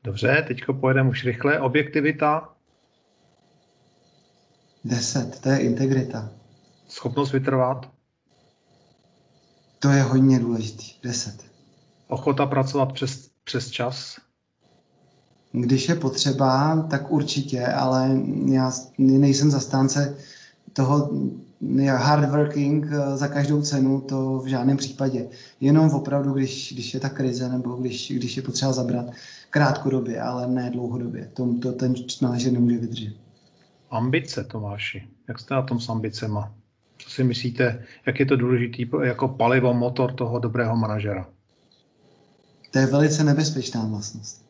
[0.03, 1.59] Dobře, teď pojedeme už rychle.
[1.59, 2.49] Objektivita?
[4.85, 6.29] 10, to je integrita.
[6.87, 7.94] Schopnost vytrvat?
[9.85, 10.85] To je hodně důležitý.
[11.03, 11.45] Deset.
[12.07, 14.15] Ochota pracovat přes, přes čas?
[15.51, 20.17] Když je potřeba, tak určitě, ale já nejsem zastánce
[20.73, 21.09] toho
[21.89, 25.27] hard working eh, za každou cenu, to v žádném případě.
[25.61, 29.05] Jenom opravdu, když, když je ta krize nebo když, když je potřeba zabrat
[29.49, 31.29] krátkodobě, ale ne dlouhodobě.
[31.33, 33.13] To, to ten manažer nemůže vydržet.
[33.89, 35.07] Ambice, Tomáši.
[35.27, 36.53] Jak jste na tom s ambicema?
[36.97, 41.27] Co si myslíte, jak je to důležitý jako palivo, motor toho dobrého manažera?
[42.71, 44.45] To je velice nebezpečná vlastnost.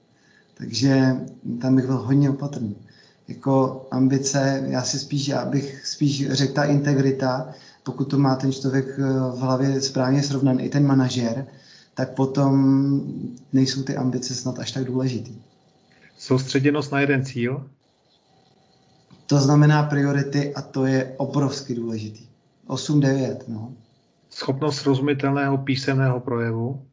[0.58, 1.15] Takže
[1.62, 2.75] tam bych byl hodně opatrný.
[3.27, 7.53] Jako ambice, já si spíš, já bych spíš řekl ta integrita,
[7.84, 11.45] pokud to má ten člověk eh, v hlavě správně srovnaný, i ten manažer,
[11.93, 13.01] tak potom
[13.53, 15.36] nejsou ty ambice snad až tak důležitý.
[16.17, 17.69] Soustředěnost na jeden cíl?
[19.25, 22.27] To znamená priority a to je obrovsky důležitý.
[22.67, 23.73] 8-9, no.
[24.30, 26.86] Schopnost srozumitelného písemného projevu?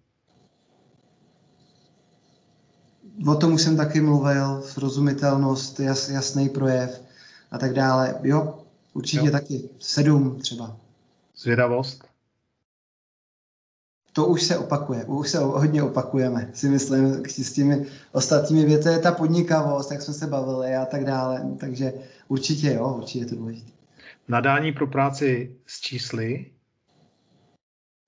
[3.29, 7.03] O tom už jsem taky mluvil, srozumitelnost, jas, jasný projev
[7.51, 8.15] a tak dále.
[8.23, 8.59] Jo,
[8.93, 9.33] určitě jo.
[9.33, 9.69] taky.
[9.79, 10.77] Sedm třeba.
[11.37, 12.05] Zvědavost?
[14.13, 19.13] To už se opakuje, už se hodně opakujeme, si myslím, s těmi ostatními věty ta
[19.13, 21.93] podnikavost, jak jsme se bavili a tak dále, takže
[22.29, 23.82] určitě jo, určitě je to důležité.
[24.29, 26.47] Nadání pro práci s čísly?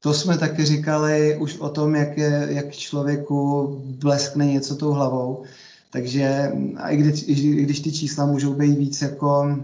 [0.03, 5.45] To jsme taky říkali už o tom, jak, je, jak člověku bleskne něco tou hlavou.
[5.91, 9.57] Takže a i když, i když ty čísla můžou být víc jako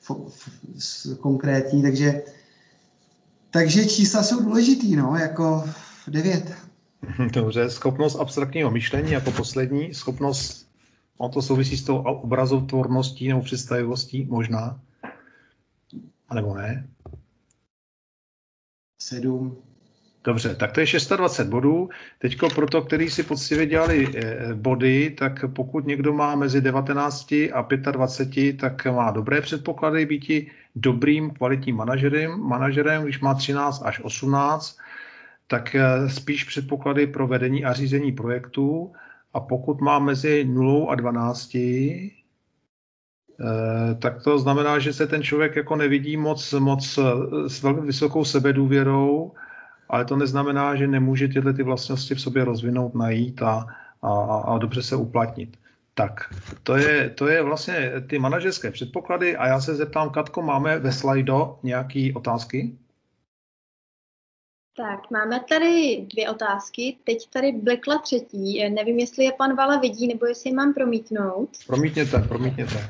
[0.00, 0.10] f,
[0.78, 2.22] f, konkrétní, takže,
[3.50, 5.64] takže čísla jsou důležitý, no, jako
[6.08, 6.54] devět.
[7.32, 10.68] Dobře, schopnost abstraktního myšlení jako poslední, schopnost,
[11.20, 14.80] no to souvisí s tou obrazotvorností nebo představivostí možná.
[16.28, 16.88] A nebo ne?
[19.02, 19.62] Sedm.
[20.24, 21.88] Dobře, tak to je 620 bodů.
[22.18, 27.32] Teď pro to, který si poctivě dělali eh, body, tak pokud někdo má mezi 19
[27.52, 32.40] a 25, tak má dobré předpoklady být dobrým kvalitním manažerem.
[32.40, 34.78] Manažerem, když má 13 až 18,
[35.46, 38.92] tak eh, spíš předpoklady pro vedení a řízení projektů.
[39.34, 42.25] A pokud má mezi 0 a 12, Eh,
[43.98, 47.02] tak to znamená, že se ten člověk jako nevidí moc, moc eh,
[47.48, 49.32] s velmi vysokou sebedůvěrou,
[49.88, 53.66] ale to neznamená, že nemůže tyhle ty vlastnosti v sobě rozvinout, najít a,
[54.02, 54.12] a,
[54.46, 55.56] a dobře se uplatnit.
[55.94, 60.78] Tak, to je, to je vlastně ty manažerské předpoklady a já se zeptám, Katko, máme
[60.78, 62.76] ve slajdo nějaké otázky?
[64.76, 66.96] Tak, máme tady dvě otázky.
[67.04, 68.68] Teď tady blikla třetí.
[68.68, 71.48] Nevím, jestli je pan Vala vidí, nebo jestli je mám promítnout.
[71.66, 72.88] Promítněte, promítněte.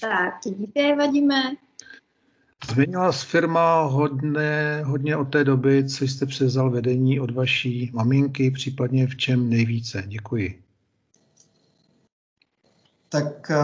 [0.00, 1.42] Tak, vidíte, vadíme.
[2.72, 8.50] Změnila se firma hodně, hodně od té doby, co jste převzal vedení od vaší maminky,
[8.50, 10.04] případně v čem nejvíce?
[10.06, 10.62] Děkuji.
[13.08, 13.56] Tak eh,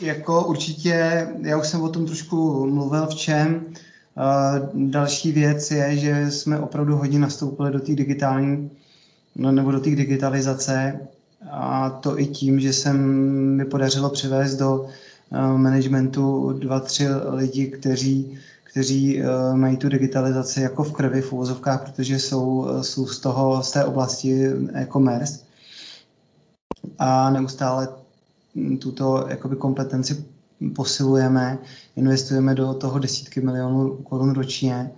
[0.00, 3.66] jako určitě, já už jsem o tom trošku mluvil v čem.
[3.74, 8.70] Eh, další věc je, že jsme opravdu hodně nastoupili do té digitální,
[9.36, 11.00] no, nebo do té digitalizace
[11.50, 14.88] A to i tím, že se mi podařilo přivést do
[15.56, 19.22] managementu dva, tři lidi, kteří, kteří
[19.54, 23.84] mají tu digitalizaci jako v krvi v úvozovkách, protože jsou, jsou z, toho, z té
[23.84, 25.38] oblasti e-commerce.
[26.98, 27.88] A neustále
[28.78, 30.24] tuto jakoby, kompetenci
[30.74, 31.58] posilujeme,
[31.96, 34.90] investujeme do toho desítky milionů korun ročně,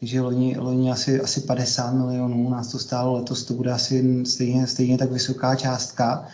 [0.00, 4.66] takže loni, loni asi, asi 50 milionů, nás to stálo, letos to bude asi stejně,
[4.66, 6.26] stejně tak vysoká částka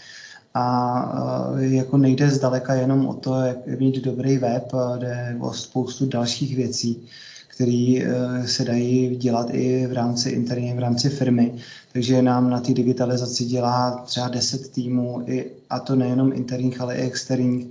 [0.54, 6.56] a jako nejde zdaleka jenom o to, jak mít dobrý web, jde o spoustu dalších
[6.56, 7.08] věcí,
[7.48, 11.54] které e, se dají dělat i v rámci interně, v rámci firmy.
[11.92, 15.26] Takže nám na té digitalizaci dělá třeba 10 týmů,
[15.70, 17.66] a to nejenom interních, ale i externích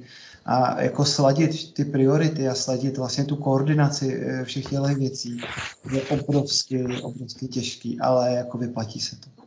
[0.45, 5.41] a jako sladit ty priority a sladit vlastně tu koordinaci eh, všech těch věcí
[5.91, 9.40] je obrovsky, obrovsky těžký, ale jako vyplatí se to.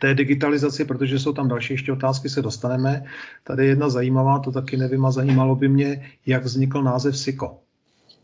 [0.00, 3.04] Té digitalizaci, protože jsou tam další ještě otázky, se dostaneme.
[3.44, 7.58] Tady jedna zajímavá, to taky nevím a zajímalo by mě, jak vznikl název SIKO.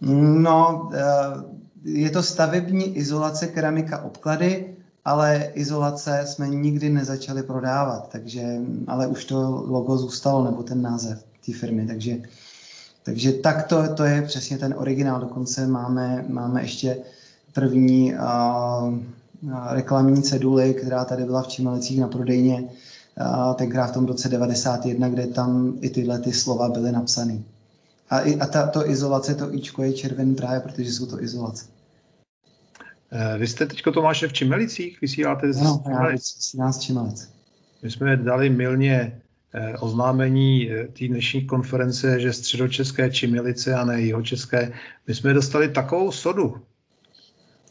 [0.01, 1.01] No, eh,
[1.85, 8.43] je to stavební izolace keramika obklady, ale izolace jsme nikdy nezačali prodávat, takže,
[8.87, 11.87] ale už to logo zůstalo, nebo ten název té firmy.
[11.87, 12.17] Takže,
[13.03, 15.21] takže tak to, to je přesně ten originál.
[15.21, 16.97] Dokonce máme, máme ještě
[17.53, 18.99] první uh,
[19.71, 25.09] reklamní ceduly, která tady byla v Čimalicích na prodejně, uh, tenkrát v tom roce 91,
[25.09, 27.39] kde tam i tyhle ty slova byly napsané.
[28.11, 31.67] A, i, a ta, to izolace, to ičko je červený právě, protože jsou to izolace.
[33.13, 35.83] Eh, vy jste teď Tomáše v Čimelicích, vysíláte z no,
[36.61, 37.31] já z Čimelic.
[37.83, 39.21] My jsme dali milně
[39.59, 44.73] Eh, oznámení eh, té dnešní konference, že středočeské Čimilice a ne jihočeské,
[45.07, 46.57] my jsme dostali takovou sodu.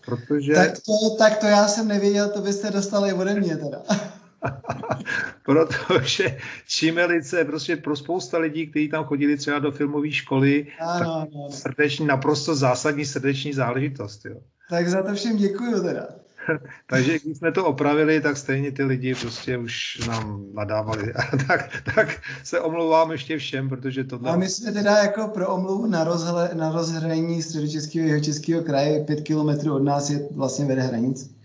[0.05, 0.53] Protože...
[0.53, 3.81] Tak to, tak to já jsem nevěděl, to byste dostali ode mě teda.
[5.43, 6.37] protože
[6.67, 11.51] Čimelice prostě pro spousta lidí, kteří tam chodili třeba do filmové školy, ano, tak ano.
[11.51, 14.25] Srdeční, naprosto zásadní srdeční záležitost.
[14.25, 14.35] Jo.
[14.69, 16.07] Tak za to všem děkuju teda.
[16.87, 21.13] Takže když jsme to opravili, tak stejně ty lidi prostě už nám nadávali.
[21.47, 24.19] tak, tak se omlouvám ještě všem, protože to...
[24.23, 29.03] A my jsme teda jako pro omluvu na, rozhle, na rozhraní středočeského a jihočeského kraje,
[29.03, 31.35] pět kilometrů od nás je vlastně vede hranic.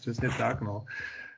[0.00, 0.84] Přesně tak, no.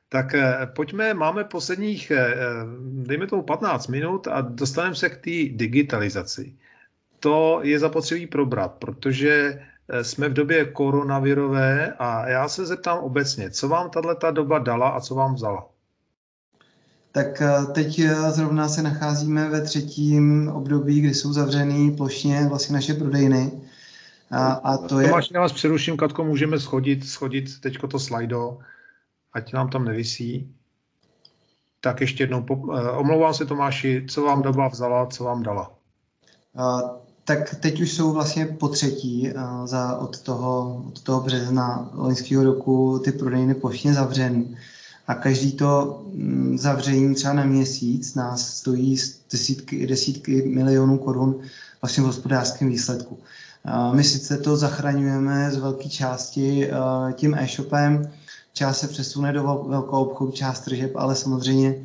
[0.09, 2.37] Tak eh, pojďme, máme posledních, eh, eh,
[2.81, 6.55] dejme tomu 15 minut a dostaneme se k té digitalizaci.
[7.19, 9.61] To je zapotřebí probrat, protože
[10.01, 15.01] jsme v době koronavirové a já se zeptám obecně, co vám tato doba dala a
[15.01, 15.69] co vám vzala?
[17.11, 22.73] Tak eh, teď eh, zrovna se nacházíme ve třetím období, kdy jsou zavřený plošně vlastně
[22.73, 23.51] naše prodejny.
[24.31, 25.07] A, a to je...
[25.07, 28.59] Tomáš, já vás přeruším, Katko, můžeme schodit, schodit teďko to slajdo,
[29.33, 30.55] ať nám tam nevisí.
[31.81, 32.45] Tak ještě jednou,
[32.91, 35.71] omlouvám se Tomáši, co vám doba vzala, co vám dala?
[37.25, 42.43] Tak teď už jsou vlastně po třetí uh, za, od, toho, od toho března loňského
[42.43, 44.57] roku ty prodejny plošně zavřený.
[45.07, 48.97] A každý to um, zavření třeba na měsíc nás stojí
[49.31, 51.39] desítky, desítky milionů korun
[51.81, 53.17] vlastně v hospodářském výsledku.
[53.65, 58.11] Uh, my sice to zachraňujeme z velké části uh, tím e-shopem,
[58.53, 61.75] část se přesune do velkou obchodu, část tržeb, ale samozřejmě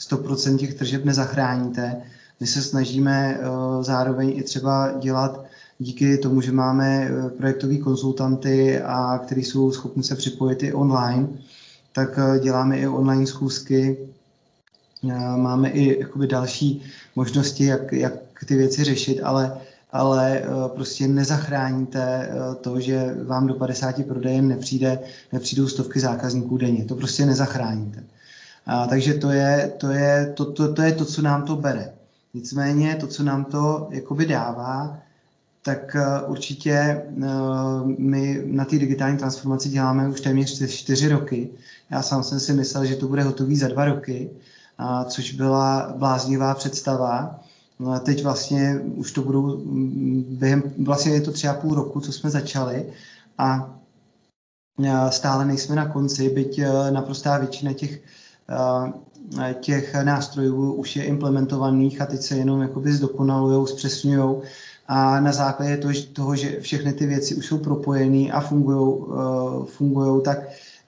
[0.00, 2.02] 100% těch tržeb nezachráníte
[2.40, 3.44] my se snažíme eh,
[3.80, 5.44] zároveň i třeba dělat
[5.78, 11.28] díky tomu, že máme eh, projektové konzultanty, a kteří jsou schopni se připojit i online,
[11.92, 13.98] tak eh, děláme i online schůzky,
[15.36, 16.82] máme i jakoby další
[17.16, 18.12] možnosti, jak, jak
[18.46, 19.60] ty věci řešit, ale,
[19.92, 20.42] ale
[20.74, 24.98] prostě nezachráníte to, že vám do 50 prodejen nepřijde,
[25.32, 26.84] nepřijdou stovky zákazníků denně.
[26.84, 28.04] To prostě nezachráníte.
[28.66, 31.92] A, takže to je to, je, to, to, to je to, co nám to bere.
[32.34, 34.98] Nicméně to, co nám to jakoby dává,
[35.62, 37.04] tak eh, určitě eh,
[37.98, 41.50] my na té digitální transformaci děláme už téměř čtyři roky.
[41.90, 44.30] Já sám jsem si myslel, že to bude hotový za dva roky,
[45.08, 47.40] což byla bláznivá představa.
[47.78, 52.00] No teď vlastně už to budou mm, během, vlastně je to tři a půl roku,
[52.00, 52.92] co jsme začali
[53.38, 53.78] a
[55.10, 58.00] stále nejsme na konci, byť eh, naprostá většina těch
[59.60, 64.36] těch nástrojů už je implementovaných a teď se jenom jakoby zdokonalují, zpřesňují
[64.88, 65.80] a na základě
[66.12, 70.38] toho, že všechny ty věci už jsou propojené a fungují, eh, fungují, tak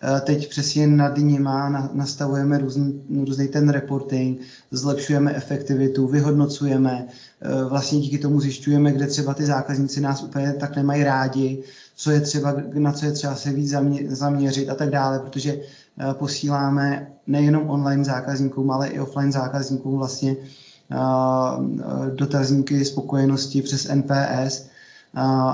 [0.03, 7.09] eh, teď přesně nad nima nastavujeme různý, různý ten reporting, zlepšujeme efektivitu, vyhodnocujeme,
[7.41, 11.63] eh, vlastně díky tomu zjišťujeme, kde třeba ty zákazníci nás úplně tak nemají rádi,
[11.97, 13.75] co je třeba, na co je třeba se víc
[14.09, 15.61] zaměřit a tak dále, protože
[16.13, 20.37] posíláme nejenom online zákazníkům, ale i offline zákazníkům vlastně
[22.15, 24.67] dotazníky spokojenosti přes NPS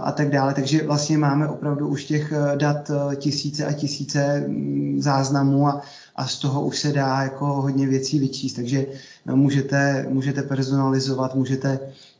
[0.02, 0.54] a tak dále.
[0.54, 5.80] Takže vlastně máme opravdu už těch dat tisíce a tisíce mm, záznamů a,
[6.16, 8.56] a z toho už se dá jako hodně věcí vyčíst.
[8.56, 8.86] Takže
[9.34, 11.78] můžete, můžete personalizovat, můžete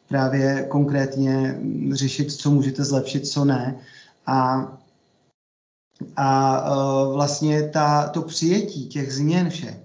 [0.08, 1.56] právě konkrétně
[1.92, 3.74] řešit, co můžete zlepšit, co ne.
[4.26, 4.66] A,
[6.16, 9.76] a e, vlastně ta, to přijetí těch změn všech,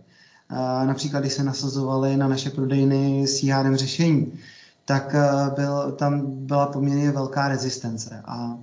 [0.86, 4.40] například když se nasazovaly na naše prodejny s CRM řešení,
[4.86, 5.22] tak e,
[5.56, 8.22] byl, tam byla poměrně velká rezistence.
[8.26, 8.58] A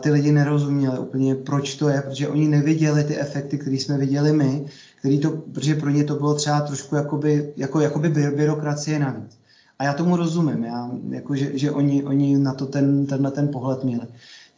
[0.00, 4.32] ty lidi nerozuměli úplně, proč to je, protože oni neviděli ty efekty, které jsme viděli
[4.32, 4.66] my,
[4.98, 9.38] který to, protože pro ně to bylo třeba trošku jakoby, jako, jakoby byrokracie navíc.
[9.78, 13.48] A já tomu rozumím, já, jako, že, že oni, oni na to ten, tenhle ten
[13.48, 14.06] pohled měli.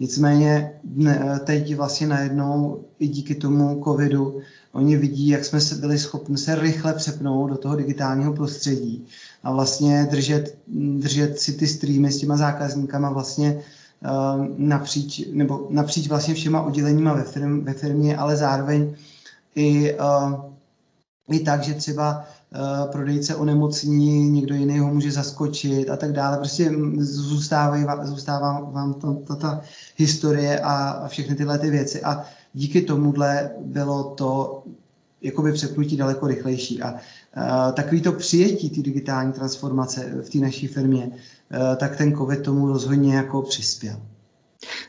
[0.00, 4.40] Nicméně ne, teď vlastně najednou i díky tomu covidu
[4.72, 9.06] oni vidí, jak jsme se byli schopni se rychle přepnout do toho digitálního prostředí
[9.42, 10.58] a vlastně držet,
[10.98, 13.62] držet si ty streamy s těma zákazníkama vlastně
[14.02, 18.94] uh, napříč, nebo napříč vlastně všema odděleníma ve, firm, ve firmě, ale zároveň
[19.54, 20.34] i, uh,
[21.30, 22.24] i tak, že třeba
[22.92, 26.36] prodejce onemocní, někdo jiný ho může zaskočit a tak dále.
[26.36, 29.60] Prostě zůstávají, zůstává vám ta, ta,
[29.96, 32.02] historie a, a všechny tyhle ty věci.
[32.02, 32.24] A
[32.54, 34.62] díky tomuhle bylo to
[35.22, 36.82] jakoby přepnutí daleko rychlejší.
[36.82, 42.16] A uh, takový to přijetí té digitální transformace v té naší firmě, uh, tak ten
[42.16, 44.00] COVID tomu rozhodně jako přispěl.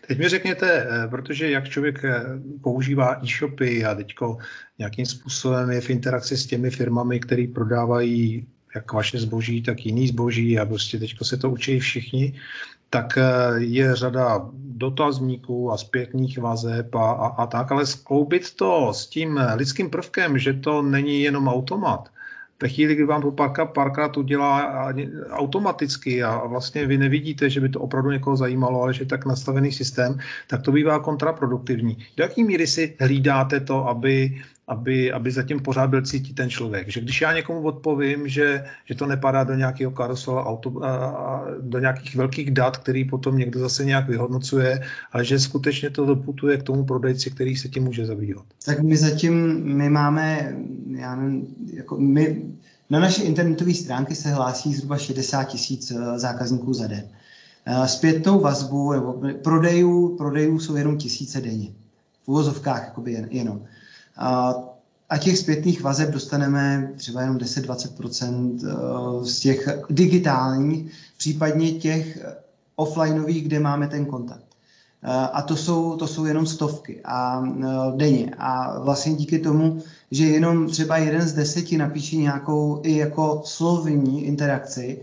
[0.08, 2.24] Teď mi řekněte, eh, protože jak člověk eh,
[2.64, 4.38] používá e-shopy a teďko
[4.80, 10.08] nějakým způsobem je v interakci s těmi firmami, které prodávají jak vaše zboží, tak jiný
[10.08, 12.40] zboží a prostě teďko se to učí všichni,
[12.90, 13.24] tak eh,
[13.58, 19.40] je řada dotazníků a zpětných vazeb a, a, a tak, ale skloubit to s tím
[19.56, 22.10] lidským prvkem, že to není jenom automat,
[22.62, 24.86] ve chvíli, kdy vám to párkrát, párkrát udělá
[25.30, 29.26] automaticky a vlastně vy nevidíte, že by to opravdu někoho zajímalo, ale že je tak
[29.26, 31.98] nastavený systém, tak to bývá kontraproduktivní.
[32.18, 36.90] Do jaký míry si hlídáte to, aby aby, aby zatím pořád byl cítit ten člověk.
[36.90, 41.80] Že když já někomu odpovím, že, že to nepadá do nějakého karusela, auto, a, do
[41.80, 46.64] nějakých velkých dat, který potom někdo zase nějak vyhodnocuje, ale že skutečně to doputuje k
[46.64, 48.46] tomu prodejci, který se tím může zabývat.
[48.66, 50.56] Tak my zatím, my máme,
[50.92, 52.42] já nevím, jako my,
[52.90, 57.04] na naše internetové stránky se hlásí zhruba 60 tisíc eh, zákazníků za den.
[57.66, 61.70] Eh, zpětnou vazbu nebo prodejů, prodejů jsou jenom tisíce denně.
[62.24, 63.66] V uvozovkách jakoby jen, jenom.
[64.20, 64.56] A,
[65.10, 72.26] a těch zpětných vazeb dostaneme třeba jenom 10-20% eh, z těch digitálních, případně těch
[72.76, 74.46] offlineových, kde máme ten kontakt.
[75.04, 77.66] Eh, a to jsou, to jsou jenom stovky a eh,
[77.96, 78.36] denně.
[78.38, 84.26] A vlastně díky tomu, že jenom třeba jeden z deseti napíše nějakou i jako slovní
[84.26, 85.02] interakci,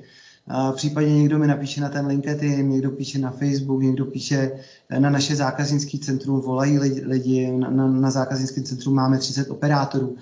[0.72, 4.50] Případně někdo mi napíše na ten LinkedIn, někdo píše na Facebook, někdo píše
[4.88, 10.16] eh, na naše zákaznické centrum, volají lidi, na, na, na zákaznické centrum máme 30 operátorů.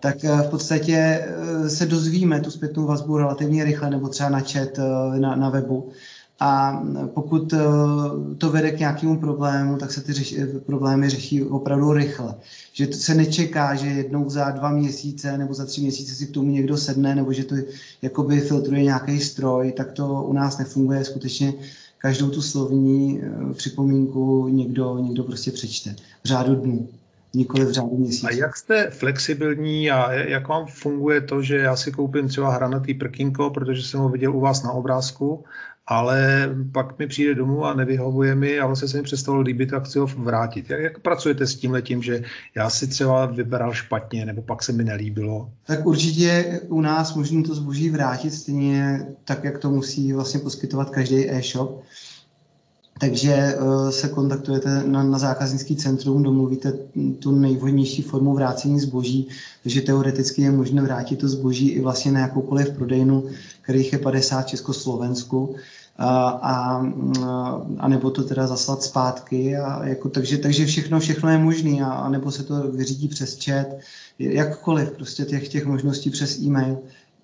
[0.00, 4.40] Tak eh, v podstatě eh, se dozvíme tu zpětnou vazbu relativně rychle nebo třeba na
[4.40, 4.78] chat
[5.18, 5.90] na, na webu
[6.40, 6.82] a
[7.14, 7.58] pokud eh,
[8.38, 12.34] to vede k nějakému problému, tak se ty řeši, problémy řeší opravdu rychle.
[12.72, 16.30] Že to se nečeká, že jednou za dva měsíce nebo za tři měsíce si k
[16.30, 17.54] tomu někdo sedne, nebo že to
[18.02, 21.04] jakoby filtruje nějaký stroj, tak to u nás nefunguje.
[21.04, 21.52] Skutečně
[21.98, 26.88] každou tu slovní eh, připomínku někdo, někdo prostě přečte v řádu dnů
[27.34, 28.26] nikoli v řádu měsíců.
[28.26, 32.94] A jak jste flexibilní a jak vám funguje to, že já si koupím třeba hranatý
[32.94, 35.44] prkínko, protože jsem ho viděl u vás na obrázku
[35.86, 39.80] ale pak mi přijde domů a nevyhovuje mi a vlastně se mi přestalo líbit a
[39.80, 40.70] chci ho vrátit.
[40.70, 42.22] Jak, jak pracujete s tím letím, že
[42.54, 45.50] já si třeba vyberal špatně nebo pak se mi nelíbilo?
[45.66, 50.90] Tak určitě u nás možný to zboží vrátit stejně tak, jak to musí vlastně poskytovat
[50.90, 51.82] každý e-shop.
[53.00, 56.72] Takže uh, se kontaktujete na, na zákaznický centrum, domluvíte
[57.18, 59.28] tu nejvhodnější formu vrácení zboží,
[59.62, 63.28] takže teoreticky je možné vrátit to zboží i vlastně na jakoukoliv prodejnu,
[63.70, 65.56] kterých je 50 v Československu
[65.98, 66.82] a,
[67.78, 69.56] a nebo to teda zaslat zpátky.
[69.56, 73.44] A jako, takže, takže všechno, všechno je možné, a, a nebo se to vyřídí přes
[73.44, 73.66] chat,
[74.18, 76.78] jakkoliv, prostě těch, těch možností přes e-mail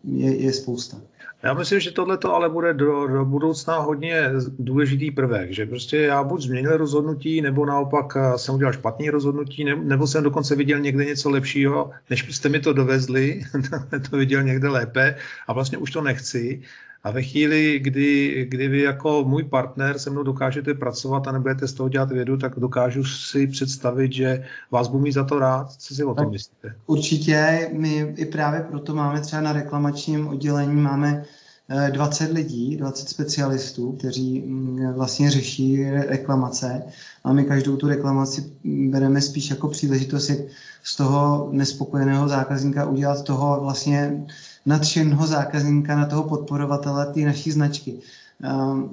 [0.04, 0.96] je, je spousta.
[1.42, 5.96] Já myslím, že tohle to ale bude do, do budoucna hodně důležitý prvek, že prostě
[5.96, 10.78] já buď změnil rozhodnutí, nebo naopak eh, jsem udělal špatný rozhodnutí, nebo jsem dokonce viděl
[10.78, 13.42] někde něco lepšího, než jste mi to dovezli,
[14.10, 15.16] to viděl někde lépe
[15.46, 16.62] a vlastně už to nechci
[17.06, 21.68] A ve chvíli, kdy, kdy vy jako můj partner se mnou dokážete pracovat a nebudete
[21.68, 25.72] z toho dělat vědu, tak dokážu si představit, že vás budu mít za to rád.
[25.72, 26.74] Co si o tom myslíte?
[26.86, 31.24] Určitě, my i právě proto máme třeba na reklamačním oddělení máme
[31.68, 36.82] 20 lidí, 20 specialistů, kteří mm, vlastně řeší reklamace
[37.24, 40.38] a my každou tu reklamaci bereme spíš jako příležitost, jak
[40.82, 44.26] z toho nespokojeného zákazníka udělat toho vlastně
[44.66, 48.00] nadšeného zákazníka na toho podporovatele té naší značky.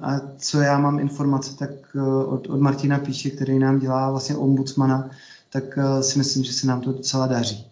[0.02, 4.36] A co já mám informace, tak eh, od, od Martina Píše, který nám dělá vlastně
[4.36, 5.10] ombudsmana,
[5.50, 7.68] tak eh, si myslím, že se nám to docela daří.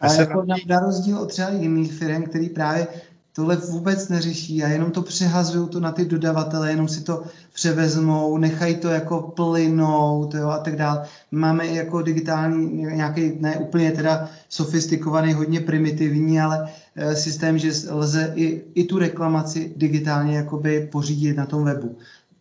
[0.00, 2.88] A jako na, na rozdíl od třeba jiných firm, který právě
[3.36, 7.22] tohle vůbec neřeší a jenom to přehazují to na ty dodavatele, jenom si to
[7.52, 11.02] převezmou, nechají to jako plynout jo, a tak dále.
[11.30, 17.72] Máme i jako digitální nějaký, ne úplně teda sofistikovaný, hodně primitivní, ale e, systém, že
[17.90, 21.96] lze i, i tu reklamaci digitálně jakoby pořídit na tom webu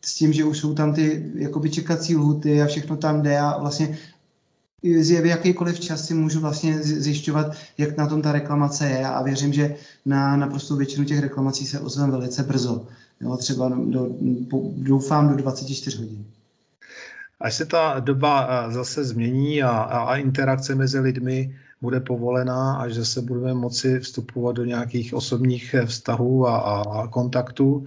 [0.06, 3.58] s tím, že už jsou tam ty jakoby čekací lhuty a všechno tam jde a
[3.60, 3.98] vlastně
[5.22, 9.54] v jakýkoliv čas si můžu vlastně zjišťovat, jak na tom ta reklamace je a věřím,
[9.54, 9.76] že
[10.06, 12.88] na naprosto většinu těch reklamací se ozvem velice brzo.
[13.22, 14.10] Jo, třeba do,
[14.76, 16.26] doufám do 24 hodin.
[17.40, 22.76] Až se ta doba eh, zase změní a, a, a interakce mezi lidmi bude povolená,
[22.76, 27.86] až zase budeme moci vstupovat do nějakých osobních eh, vztahů a, a, a kontaktů,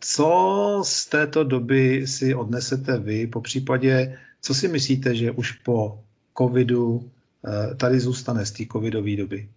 [0.00, 5.98] co z této doby si odnesete vy, po případě, co si myslíte, že už po
[6.38, 7.10] covidu
[7.46, 9.48] eh, tady zůstane z té covidové doby?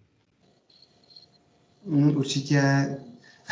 [1.86, 2.96] Mm, určitě,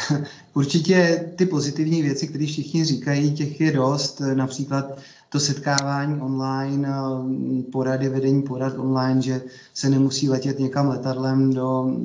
[0.55, 4.21] určitě ty pozitivní věci, které všichni říkají, těch je dost.
[4.35, 9.43] Například to setkávání online, eh, porady, vedení porad online, že
[9.75, 11.97] se nemusí letět někam letadlem do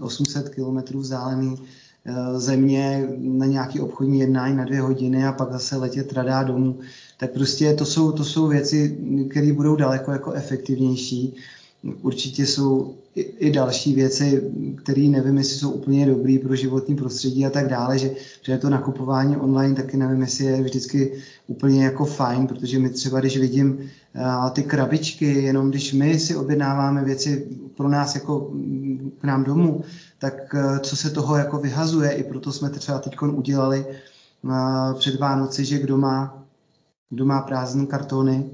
[0.00, 1.56] 800 km vzdálený
[2.04, 6.78] eh, země na nějaký obchodní jednání na dvě hodiny a pak zase letět radá domů
[7.16, 8.98] tak prostě to jsou, to jsou věci,
[9.30, 11.34] které budou daleko jako efektivnější.
[12.02, 14.42] Určitě jsou i, i další věci,
[14.82, 18.10] které nevím, jestli jsou úplně dobrý pro životní prostředí a tak dále, že,
[18.42, 21.12] že to nakupování online taky nevím, jestli je vždycky
[21.46, 26.36] úplně jako fajn, protože my třeba, když vidím uh, ty krabičky, jenom když my si
[26.36, 27.46] objednáváme věci
[27.76, 28.52] pro nás jako
[29.20, 29.84] k nám domů,
[30.18, 33.84] tak uh, co se toho jako vyhazuje, i proto jsme třeba teď udělali
[34.42, 36.45] uh, před Vánoci, že kdo má
[37.10, 38.50] kdo má prázdné kartony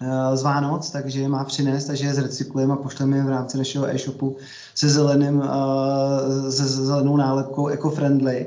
[0.00, 3.58] eh, z Vánoc, takže je má přinést, takže je zrecyklujeme a pošleme je v rámci
[3.58, 4.36] našeho e-shopu
[4.74, 8.46] se, zeleným, eh, se zelenou nálepkou eco-friendly,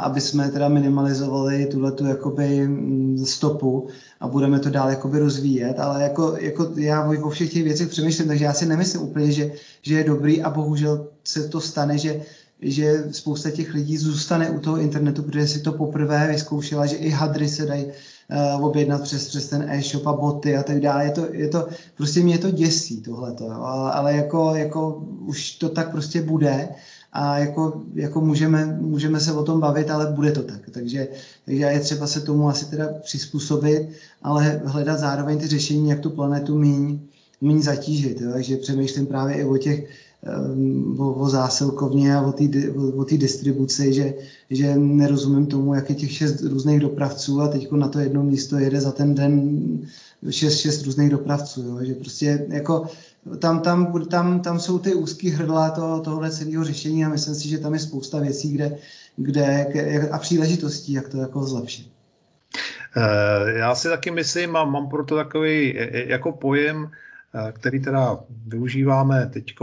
[0.00, 3.88] aby jsme teda minimalizovali tuhletu jakoby mm, stopu
[4.20, 8.28] a budeme to dál jakoby rozvíjet, ale jako, jako já o všech těch věcech přemýšlím,
[8.28, 9.52] takže já si nemyslím úplně, že,
[9.82, 12.20] že je dobrý a bohužel se to stane, že
[12.64, 17.10] že spousta těch lidí zůstane u toho internetu, protože si to poprvé vyzkoušela, že i
[17.10, 21.04] hadry se dají uh, objednat přes, přes ten e-shop a boty a tak dále.
[21.04, 25.68] Je to, je to, prostě mě to děsí tohleto, ale, ale jako, jako už to
[25.68, 26.68] tak prostě bude
[27.12, 30.60] a jako, jako můžeme, můžeme se o tom bavit, ale bude to tak.
[30.70, 31.08] Takže,
[31.44, 33.88] takže je třeba se tomu asi teda přizpůsobit,
[34.22, 37.00] ale hledat zároveň ty řešení, jak tu planetu míň,
[37.40, 38.20] míň zatížit.
[38.20, 38.30] Jo?
[38.32, 39.88] Takže přemýšlím právě i o těch
[40.98, 42.44] o, o zásilkovně a o té
[42.96, 44.14] o, distribuci, že,
[44.50, 48.58] že nerozumím tomu, jak je těch šest různých dopravců a teď na to jedno místo
[48.58, 49.58] jede za ten den
[50.30, 51.62] šest, šest různých dopravců.
[51.62, 51.78] Jo?
[51.84, 52.86] Že prostě jako
[53.38, 57.48] tam, tam, tam, tam jsou ty úzký hrdla toho, tohohle celého řešení a myslím si,
[57.48, 58.76] že tam je spousta věcí, kde,
[59.16, 61.88] kde a příležitostí, jak to jako zlepšit.
[62.96, 66.90] Eh, já si taky myslím a mám proto takový jako pojem
[67.52, 69.54] který teda využíváme teď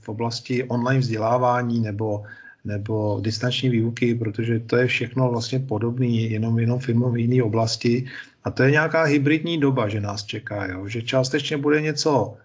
[0.00, 2.22] v oblasti online vzdělávání nebo,
[2.64, 8.04] nebo distanční výuky, protože to je všechno vlastně podobné, jenom jenom v jiné oblasti.
[8.44, 10.88] A to je nějaká hybridní doba, že nás čeká, jo?
[10.88, 12.36] že částečně bude něco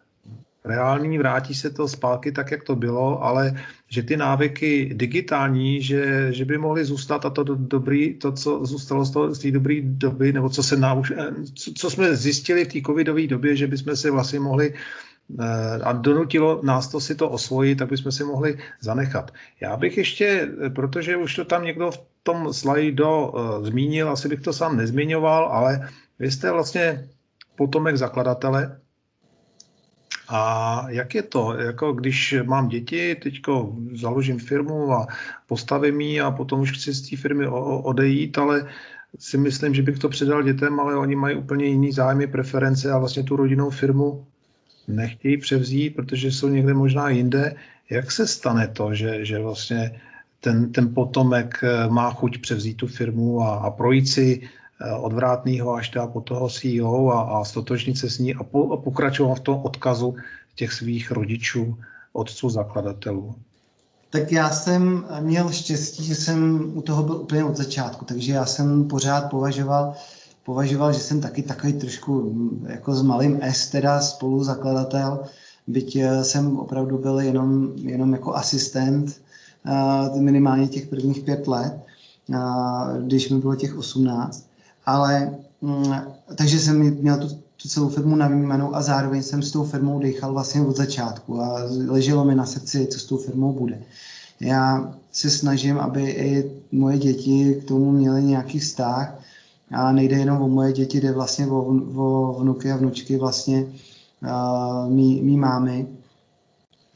[0.66, 3.56] reální, vrátí se to zpátky tak, jak to bylo, ale
[3.90, 8.66] že ty návyky digitální, že, že by mohly zůstat a to do, dobrý, to, co
[8.66, 11.12] zůstalo z, toho, z té dobré doby, nebo co, se nauč,
[11.56, 14.74] co, co jsme zjistili v té covidové době, že bychom si vlastně mohli
[15.40, 19.32] eh, a donutilo nás to si to osvojit, tak bychom si mohli zanechat.
[19.62, 24.42] Já bych ještě, protože už to tam někdo v tom slajdu uh, zmínil, asi bych
[24.42, 27.10] to sám nezmiňoval, ale vy jste vlastně
[27.56, 28.80] potomek zakladatele
[30.30, 35.08] a jak je to, jako když mám děti, teďko založím firmu a
[35.48, 37.48] postavím ji a potom už chci z té firmy
[37.84, 38.70] odejít, ale
[39.20, 42.98] si myslím, že bych to předal dětem, ale oni mají úplně jiný zájmy, preference a
[42.98, 44.26] vlastně tu rodinnou firmu
[44.88, 47.56] nechtějí převzít, protože jsou někde možná jinde.
[47.90, 50.02] Jak se stane to, že, že vlastně
[50.40, 54.50] ten, ten potomek má chuť převzít tu firmu a, a projít si
[55.00, 58.78] od vrátného až po toho CEO a, a stotožnit se s ní a, po, a
[58.78, 60.16] pokračovat v tom odkazu
[60.56, 61.78] těch svých rodičů,
[62.14, 63.36] otců zakladatelů.
[64.10, 68.46] Tak já jsem měl štěstí, že jsem u toho byl úplně od začátku, takže já
[68.46, 69.94] jsem pořád považoval,
[70.44, 72.34] považoval, že jsem taky takový trošku
[72.68, 75.20] jako s malým S, teda spoluzakladatel,
[75.68, 79.22] byť eh, jsem opravdu byl jenom, jenom jako asistent
[79.66, 81.74] uh, minimálně těch prvních pět let,
[83.02, 84.49] když mi bylo těch 18.
[84.90, 85.94] Ale um,
[86.36, 87.28] takže jsem měl tu
[87.62, 91.64] tu celou firmu navnímanou a zároveň jsem s tou firmou dechal vlastně od začátku a
[91.88, 93.84] leželo mi na srdci, co s tou firmou bude.
[94.40, 99.20] Já se snažím, aby i moje děti k tomu měly nějaký vztah
[99.72, 101.60] a nejde jenom o moje děti, jde vlastně o,
[101.96, 103.66] o vnuky a vnučky vlastně
[104.24, 105.88] uh, mý, mý mámy.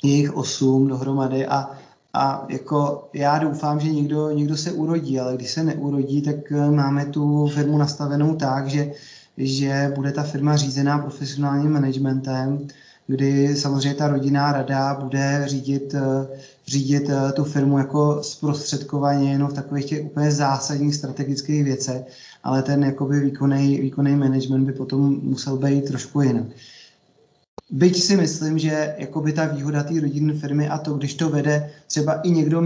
[0.03, 1.71] Je jich osm dohromady a,
[2.13, 7.05] a jako já doufám, že někdo, někdo se urodí, ale když se neurodí, tak máme
[7.05, 8.91] tu firmu nastavenou tak, že
[9.37, 12.67] že bude ta firma řízená profesionálním managementem,
[13.07, 16.27] kdy samozřejmě ta rodinná rada bude řídit, eh,
[16.67, 22.05] řídit eh, tu firmu jako zprostředkovaně jenom v takových těch úplně zásadních strategických věcech,
[22.43, 26.45] ale ten jakoby výkonný, výkonný management by potom musel být trošku jinak.
[27.73, 31.69] Byť si myslím, že jakoby ta výhoda té rodinné firmy a to, když to vede
[31.87, 32.61] třeba i někdo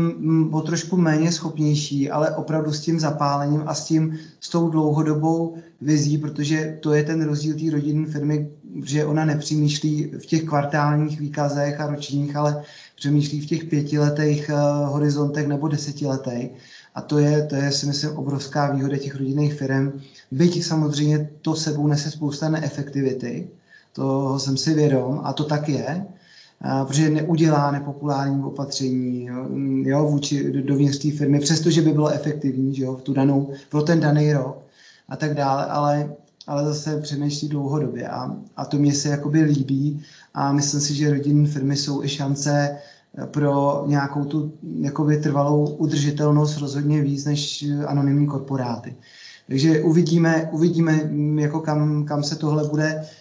[0.52, 5.58] o trošku méně schopnější, ale opravdu s tím zapálením a s tím, s tou dlouhodobou
[5.82, 8.50] vizí, protože to je ten rozdíl té rodinné firmy,
[8.84, 12.64] že ona nepřemýšlí v těch kvartálních výkazech a ročních, ale
[12.96, 16.52] přemýšlí v těch pětiletých uh, horizontech nebo desetiletých.
[16.96, 20.02] A to je, to je si myslím obrovská výhoda těch rodinných firm.
[20.32, 23.48] Byť samozřejmě to sebou nese spousta neefektivity,
[23.98, 26.06] to jsem si vědom a to tak je,
[26.88, 29.30] protože neudělá nepopulární opatření
[29.82, 33.82] jo, vůči dovnitř té firmy, přestože by bylo efektivní že jo, v tu danou, pro
[33.82, 34.66] ten daný rok
[35.10, 36.14] a tak dále, ale,
[36.48, 40.02] ale zase přemýšlí dlouhodobě a, a to mě se jakoby líbí
[40.34, 42.78] a myslím si, že rodinné firmy jsou i šance
[43.32, 48.96] pro nějakou tu jakoby trvalou udržitelnost rozhodně víc než anonymní korporáty.
[49.48, 53.17] Takže uvidíme, uvidíme jako kam, kam se tohle bude Eh,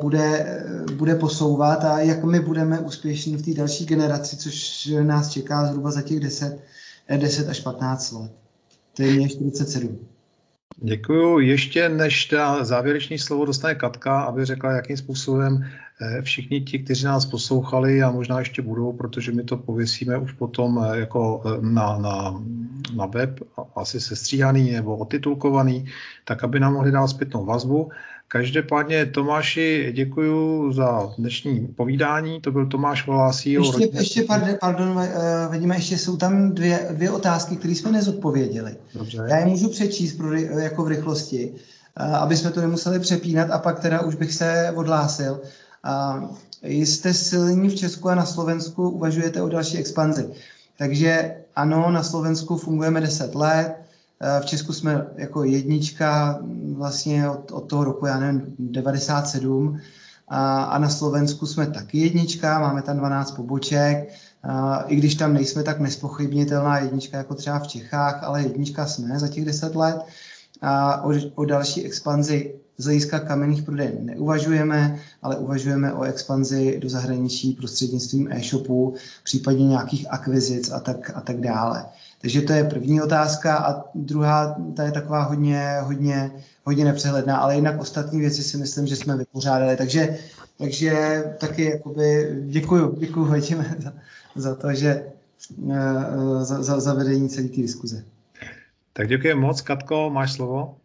[0.00, 0.62] bude,
[0.96, 5.90] bude posouvat a jak my budeme úspěšní v té další generaci, což nás čeká zhruba
[5.90, 6.60] za těch 10,
[7.16, 8.32] 10 eh, až 15 let.
[8.96, 9.98] To je mě 47.
[10.82, 11.38] Děkuju.
[11.38, 15.64] Ještě než ta závěrečné slovo dostane Katka, aby řekla, jakým způsobem
[16.00, 20.32] eh, všichni ti, kteří nás poslouchali a možná ještě budou, protože my to pověsíme už
[20.32, 22.42] potom jako na, na,
[22.94, 23.40] na web,
[23.76, 25.86] asi sestříhaný nebo otitulkovaný,
[26.24, 27.90] tak aby nám mohli dát zpětnou vazbu.
[28.32, 32.40] Každopádně Tomáši děkuji za dnešní povídání.
[32.40, 33.52] To byl Tomáš Volásí.
[33.52, 35.04] Ještě, ještě pardon, pardon uh,
[35.50, 38.76] vidíme, ještě jsou tam dvě, dvě otázky, které jsme nezodpověděli.
[38.94, 39.18] Dobře.
[39.28, 41.52] Já je můžu přečíst pro, jako v rychlosti,
[42.00, 45.40] uh, aby jsme to nemuseli přepínat a pak teda už bych se odhlásil.
[45.40, 50.30] Uh, jste silní v Česku a na Slovensku, uvažujete o další expanzi.
[50.78, 53.79] Takže ano, na Slovensku fungujeme 10 let,
[54.40, 56.38] v Česku jsme jako jednička
[56.72, 59.80] vlastně od, od toho roku, já nevím, 97
[60.28, 64.08] a, a na Slovensku jsme taky jednička, máme tam 12 poboček,
[64.42, 69.18] a, i když tam nejsme tak nespochybnitelná jednička jako třeba v Čechách, ale jednička jsme
[69.18, 69.96] za těch 10 let.
[70.62, 76.88] A o, o další expanzi z hlediska kamenných prodejen neuvažujeme, ale uvažujeme o expanzi do
[76.88, 78.94] zahraničí prostřednictvím e-shopů,
[79.24, 81.84] případně nějakých akvizic a tak, a tak dále.
[82.20, 86.30] Takže to je první otázka a druhá, ta je taková hodně, hodně,
[86.64, 89.76] hodně nepřehledná, ale jinak ostatní věci si myslím, že jsme vypořádali.
[89.76, 90.18] Takže,
[90.58, 93.92] takže taky jakoby děkuju, děkuju Vojtěme za,
[94.36, 95.12] za to, že
[95.70, 98.04] eh, za, za, za vedení celé té diskuze.
[98.92, 99.60] Tak děkuji moc.
[99.60, 100.76] Katko, máš slovo?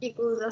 [0.00, 0.46] Děkuji za